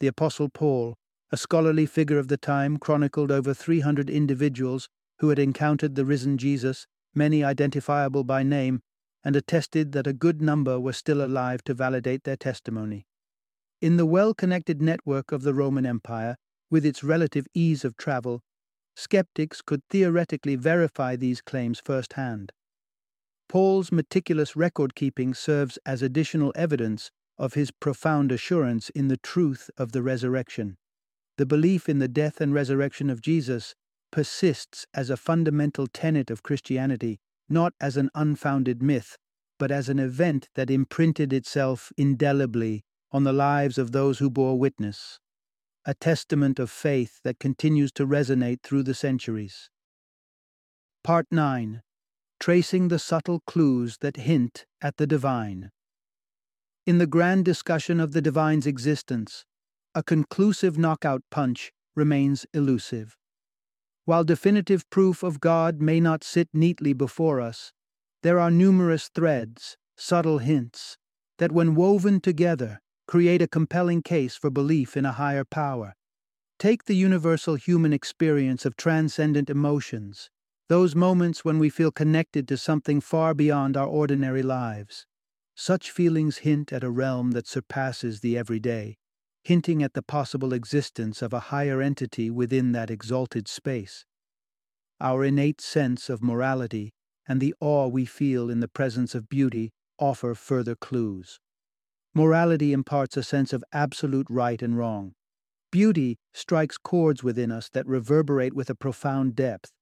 The 0.00 0.06
Apostle 0.06 0.48
Paul, 0.48 0.96
a 1.34 1.36
scholarly 1.36 1.84
figure 1.84 2.20
of 2.20 2.28
the 2.28 2.36
time, 2.36 2.76
chronicled 2.76 3.32
over 3.32 3.52
300 3.52 4.08
individuals 4.08 4.88
who 5.18 5.30
had 5.30 5.38
encountered 5.40 5.96
the 5.96 6.04
risen 6.04 6.38
Jesus, 6.38 6.86
many 7.12 7.42
identifiable 7.42 8.22
by 8.22 8.44
name, 8.44 8.80
and 9.24 9.34
attested 9.34 9.90
that 9.90 10.06
a 10.06 10.12
good 10.12 10.40
number 10.40 10.78
were 10.78 10.92
still 10.92 11.24
alive 11.24 11.64
to 11.64 11.74
validate 11.74 12.22
their 12.22 12.36
testimony. 12.36 13.04
In 13.82 13.96
the 13.96 14.06
well 14.06 14.32
connected 14.32 14.80
network 14.80 15.32
of 15.32 15.42
the 15.42 15.52
Roman 15.52 15.84
Empire, 15.84 16.36
with 16.70 16.86
its 16.86 17.02
relative 17.02 17.48
ease 17.52 17.84
of 17.84 17.96
travel, 17.96 18.40
skeptics 18.94 19.60
could 19.60 19.82
theoretically 19.90 20.54
verify 20.54 21.16
these 21.16 21.40
claims 21.40 21.80
firsthand. 21.84 22.52
Paul's 23.48 23.90
meticulous 23.90 24.54
record 24.54 24.94
keeping 24.94 25.34
serves 25.34 25.80
as 25.84 26.00
additional 26.00 26.52
evidence 26.54 27.10
of 27.36 27.54
his 27.54 27.72
profound 27.72 28.30
assurance 28.30 28.88
in 28.90 29.08
the 29.08 29.16
truth 29.16 29.68
of 29.76 29.90
the 29.90 30.00
resurrection. 30.00 30.76
The 31.36 31.46
belief 31.46 31.88
in 31.88 31.98
the 31.98 32.08
death 32.08 32.40
and 32.40 32.54
resurrection 32.54 33.10
of 33.10 33.20
Jesus 33.20 33.74
persists 34.12 34.86
as 34.94 35.10
a 35.10 35.16
fundamental 35.16 35.86
tenet 35.86 36.30
of 36.30 36.42
Christianity, 36.42 37.18
not 37.48 37.74
as 37.80 37.96
an 37.96 38.10
unfounded 38.14 38.82
myth, 38.82 39.16
but 39.58 39.70
as 39.70 39.88
an 39.88 39.98
event 39.98 40.48
that 40.54 40.70
imprinted 40.70 41.32
itself 41.32 41.92
indelibly 41.96 42.84
on 43.10 43.24
the 43.24 43.32
lives 43.32 43.78
of 43.78 43.92
those 43.92 44.18
who 44.18 44.30
bore 44.30 44.58
witness 44.58 45.18
a 45.86 45.94
testament 45.94 46.58
of 46.58 46.70
faith 46.70 47.20
that 47.24 47.38
continues 47.38 47.92
to 47.92 48.06
resonate 48.06 48.62
through 48.62 48.82
the 48.82 48.94
centuries. 48.94 49.68
Part 51.02 51.26
9 51.30 51.82
Tracing 52.40 52.88
the 52.88 52.98
Subtle 52.98 53.40
Clues 53.46 53.98
That 53.98 54.16
Hint 54.16 54.64
at 54.80 54.96
the 54.96 55.06
Divine. 55.06 55.70
In 56.86 56.98
the 56.98 57.06
grand 57.06 57.44
discussion 57.44 58.00
of 58.00 58.12
the 58.12 58.22
divine's 58.22 58.66
existence, 58.66 59.44
a 59.96 60.02
conclusive 60.02 60.76
knockout 60.76 61.22
punch 61.30 61.72
remains 61.94 62.46
elusive. 62.52 63.16
While 64.06 64.24
definitive 64.24 64.88
proof 64.90 65.22
of 65.22 65.40
God 65.40 65.80
may 65.80 66.00
not 66.00 66.24
sit 66.24 66.48
neatly 66.52 66.92
before 66.92 67.40
us, 67.40 67.72
there 68.22 68.40
are 68.40 68.50
numerous 68.50 69.08
threads, 69.14 69.76
subtle 69.96 70.38
hints, 70.38 70.98
that 71.38 71.52
when 71.52 71.76
woven 71.76 72.20
together 72.20 72.80
create 73.06 73.40
a 73.40 73.46
compelling 73.46 74.02
case 74.02 74.34
for 74.36 74.50
belief 74.50 74.96
in 74.96 75.04
a 75.04 75.12
higher 75.12 75.44
power. 75.44 75.94
Take 76.58 76.84
the 76.84 76.96
universal 76.96 77.54
human 77.54 77.92
experience 77.92 78.64
of 78.64 78.76
transcendent 78.76 79.48
emotions, 79.48 80.28
those 80.68 80.96
moments 80.96 81.44
when 81.44 81.58
we 81.58 81.70
feel 81.70 81.92
connected 81.92 82.48
to 82.48 82.56
something 82.56 83.00
far 83.00 83.32
beyond 83.32 83.76
our 83.76 83.86
ordinary 83.86 84.42
lives. 84.42 85.06
Such 85.54 85.90
feelings 85.90 86.38
hint 86.38 86.72
at 86.72 86.82
a 86.82 86.90
realm 86.90 87.30
that 87.32 87.46
surpasses 87.46 88.20
the 88.20 88.36
everyday, 88.36 88.96
hinting 89.44 89.82
at 89.82 89.92
the 89.92 90.02
possible 90.02 90.54
existence 90.54 91.20
of 91.20 91.34
a 91.34 91.40
higher 91.52 91.82
entity 91.82 92.30
within 92.30 92.72
that 92.72 92.90
exalted 92.90 93.46
space. 93.46 94.06
Our 95.00 95.22
innate 95.22 95.60
sense 95.60 96.08
of 96.08 96.22
morality 96.22 96.94
and 97.28 97.40
the 97.40 97.54
awe 97.60 97.86
we 97.86 98.06
feel 98.06 98.48
in 98.48 98.60
the 98.60 98.68
presence 98.68 99.14
of 99.14 99.28
beauty 99.28 99.70
offer 99.98 100.34
further 100.34 100.74
clues. 100.74 101.40
Morality 102.14 102.72
imparts 102.72 103.16
a 103.16 103.22
sense 103.22 103.52
of 103.52 103.64
absolute 103.72 104.26
right 104.30 104.62
and 104.62 104.78
wrong. 104.78 105.12
Beauty 105.70 106.16
strikes 106.32 106.78
chords 106.78 107.22
within 107.22 107.50
us 107.50 107.68
that 107.70 107.86
reverberate 107.86 108.54
with 108.54 108.70
a 108.70 108.74
profound 108.74 109.34
depth, 109.34 109.72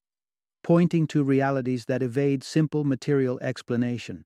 pointing 0.65 1.07
to 1.07 1.23
realities 1.23 1.85
that 1.85 2.03
evade 2.03 2.43
simple 2.43 2.85
material 2.85 3.39
explanation. 3.41 4.25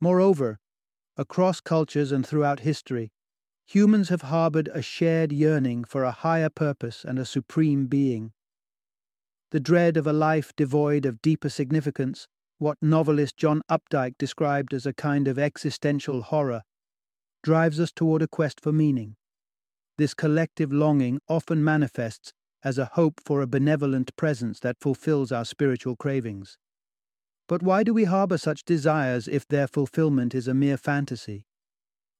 Moreover, 0.00 0.58
across 1.16 1.60
cultures 1.60 2.12
and 2.12 2.24
throughout 2.26 2.60
history, 2.60 3.10
humans 3.68 4.08
have 4.08 4.22
harbored 4.22 4.70
a 4.72 4.80
shared 4.80 5.30
yearning 5.30 5.84
for 5.84 6.02
a 6.02 6.10
higher 6.10 6.48
purpose 6.48 7.04
and 7.04 7.18
a 7.18 7.24
supreme 7.26 7.86
being. 7.86 8.32
The 9.50 9.60
dread 9.60 9.98
of 9.98 10.06
a 10.06 10.12
life 10.12 10.52
devoid 10.56 11.04
of 11.04 11.20
deeper 11.20 11.50
significance, 11.50 12.26
what 12.56 12.78
novelist 12.80 13.36
John 13.36 13.60
Updike 13.70 14.14
described 14.18 14.72
as 14.72 14.86
a 14.86 14.94
kind 14.94 15.28
of 15.28 15.38
existential 15.38 16.22
horror, 16.22 16.62
drives 17.42 17.78
us 17.78 17.92
toward 17.92 18.22
a 18.22 18.26
quest 18.26 18.58
for 18.58 18.72
meaning. 18.72 19.16
This 19.98 20.14
collective 20.14 20.72
longing 20.72 21.20
often 21.28 21.62
manifests 21.62 22.32
as 22.64 22.78
a 22.78 22.90
hope 22.94 23.20
for 23.22 23.42
a 23.42 23.46
benevolent 23.46 24.16
presence 24.16 24.60
that 24.60 24.80
fulfills 24.80 25.30
our 25.30 25.44
spiritual 25.44 25.94
cravings. 25.94 26.56
But 27.46 27.62
why 27.62 27.82
do 27.82 27.92
we 27.92 28.04
harbor 28.04 28.38
such 28.38 28.64
desires 28.64 29.28
if 29.28 29.46
their 29.46 29.66
fulfillment 29.66 30.34
is 30.34 30.48
a 30.48 30.54
mere 30.54 30.78
fantasy? 30.78 31.44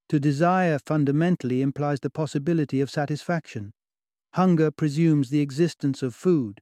To 0.08 0.18
desire 0.18 0.78
fundamentally 0.78 1.60
implies 1.60 2.00
the 2.00 2.10
possibility 2.10 2.80
of 2.80 2.90
satisfaction. 2.90 3.72
Hunger 4.34 4.70
presumes 4.70 5.30
the 5.30 5.40
existence 5.40 6.02
of 6.02 6.14
food. 6.14 6.60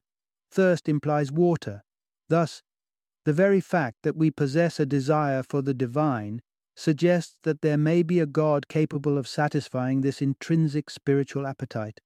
Thirst 0.51 0.89
implies 0.89 1.31
water. 1.31 1.83
Thus, 2.29 2.61
the 3.25 3.33
very 3.33 3.61
fact 3.61 3.97
that 4.03 4.15
we 4.15 4.31
possess 4.31 4.79
a 4.79 4.85
desire 4.85 5.43
for 5.43 5.61
the 5.61 5.73
divine 5.73 6.41
suggests 6.75 7.35
that 7.43 7.61
there 7.61 7.77
may 7.77 8.03
be 8.03 8.19
a 8.19 8.25
God 8.25 8.67
capable 8.67 9.17
of 9.17 9.27
satisfying 9.27 10.01
this 10.01 10.21
intrinsic 10.21 10.89
spiritual 10.89 11.47
appetite. 11.47 11.99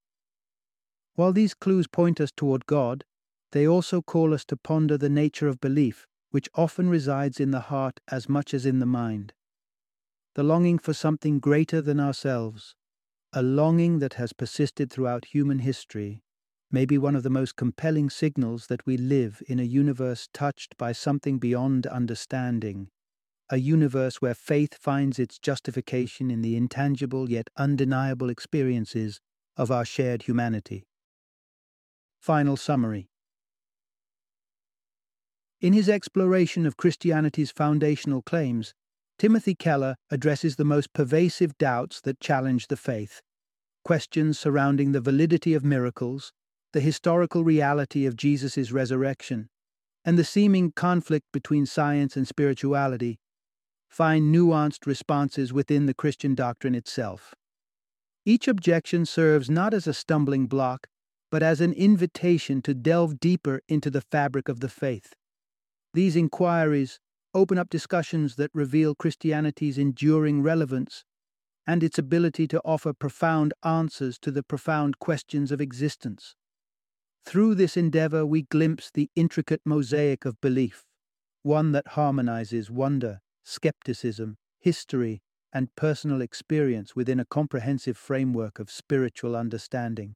While 1.16 1.34
these 1.34 1.54
clues 1.54 1.88
point 1.88 2.22
us 2.22 2.32
toward 2.36 2.66
God, 2.66 3.04
they 3.52 3.68
also 3.68 4.02
call 4.02 4.34
us 4.34 4.46
to 4.46 4.58
ponder 4.58 4.98
the 4.98 5.10
nature 5.10 5.48
of 5.48 5.60
belief 5.60 6.08
which 6.32 6.50
often 6.56 6.90
resides 6.90 7.40
in 7.40 7.52
the 7.52 7.60
heart 7.60 8.00
as 8.08 8.30
much 8.30 8.54
as 8.54 8.66
in 8.66 8.80
the 8.80 8.86
mind. 8.86 9.34
The 10.36 10.44
longing 10.44 10.80
for 10.80 10.94
something 10.94 11.40
greater 11.40 11.82
than 11.82 12.00
ourselves, 12.00 12.76
a 13.34 13.42
longing 13.42 14.00
that 14.00 14.14
has 14.14 14.32
persisted 14.32 14.90
throughout 14.90 15.26
human 15.26 15.60
history, 15.60 16.24
may 16.72 16.86
be 16.86 16.98
one 16.98 17.18
of 17.18 17.24
the 17.24 17.30
most 17.30 17.58
compelling 17.58 18.10
signals 18.10 18.68
that 18.68 18.86
we 18.86 18.96
live 18.96 19.44
in 19.48 19.60
a 19.60 19.64
universe 19.64 20.30
touched 20.34 20.78
by 20.78 20.94
something 20.94 21.38
beyond 21.38 21.86
understanding, 21.88 22.88
a 23.50 23.58
universe 23.58 24.22
where 24.22 24.34
faith 24.34 24.74
finds 24.76 25.20
its 25.20 25.38
justification 25.38 26.32
in 26.32 26.42
the 26.42 26.56
intangible 26.56 27.30
yet 27.30 27.50
undeniable 27.58 28.30
experiences 28.30 29.20
of 29.58 29.70
our 29.70 29.84
shared 29.84 30.24
humanity. 30.24 30.86
Final 32.22 32.56
summary 32.56 33.10
in 35.60 35.74
his 35.74 35.90
exploration 35.90 36.66
of 36.66 36.78
Christianity's 36.78 37.52
foundational 37.52 38.22
claims, 38.24 38.74
Timothy 39.22 39.54
Keller 39.54 39.98
addresses 40.10 40.56
the 40.56 40.66
most 40.66 40.94
pervasive 40.94 41.56
doubts 41.60 42.02
that 42.02 42.20
challenge 42.20 42.70
the 42.70 42.76
faith 42.76 43.22
questions 43.86 44.40
surrounding 44.40 44.94
the 44.94 45.00
validity 45.00 45.54
of 45.54 45.64
miracles, 45.64 46.34
the 46.74 46.80
historical 46.80 47.44
reality 47.44 48.08
of 48.08 48.16
Jesus' 48.16 48.72
resurrection, 48.72 49.48
and 50.04 50.18
the 50.18 50.24
seeming 50.24 50.72
conflict 50.72 51.28
between 51.32 51.68
science 51.68 52.18
and 52.18 52.28
spirituality 52.28 53.20
find 53.92 54.34
nuanced 54.34 54.88
responses 54.88 55.54
within 55.54 55.86
the 55.86 55.94
Christian 55.94 56.34
doctrine 56.34 56.74
itself. 56.74 57.36
Each 58.26 58.48
objection 58.48 59.06
serves 59.06 59.52
not 59.52 59.72
as 59.72 59.86
a 59.86 59.94
stumbling 59.94 60.48
block, 60.48 60.88
but 61.30 61.44
as 61.44 61.62
an 61.62 61.74
invitation 61.74 62.60
to 62.64 62.74
delve 62.74 63.20
deeper 63.20 63.62
into 63.70 63.92
the 63.92 64.02
fabric 64.02 64.50
of 64.50 64.62
the 64.62 64.70
faith. 64.70 65.14
These 65.94 66.16
inquiries 66.16 67.00
open 67.34 67.58
up 67.58 67.70
discussions 67.70 68.36
that 68.36 68.52
reveal 68.54 68.96
Christianity's 68.96 69.78
enduring 69.78 70.42
relevance 70.42 71.04
and 71.68 71.84
its 71.84 71.98
ability 71.98 72.48
to 72.48 72.62
offer 72.66 72.94
profound 72.94 73.54
answers 73.64 74.18
to 74.20 74.32
the 74.32 74.44
profound 74.44 75.00
questions 75.00 75.52
of 75.52 75.62
existence. 75.62 76.36
Through 77.24 77.56
this 77.56 77.78
endeavor, 77.78 78.26
we 78.26 78.44
glimpse 78.44 78.90
the 78.92 79.10
intricate 79.16 79.62
mosaic 79.64 80.26
of 80.26 80.42
belief, 80.42 80.86
one 81.44 81.72
that 81.72 81.90
harmonizes 81.90 82.72
wonder, 82.72 83.22
skepticism, 83.44 84.38
history, 84.60 85.22
and 85.54 85.76
personal 85.76 86.22
experience 86.22 86.96
within 86.96 87.20
a 87.20 87.26
comprehensive 87.26 87.98
framework 87.98 88.60
of 88.60 88.72
spiritual 88.72 89.36
understanding. 89.36 90.16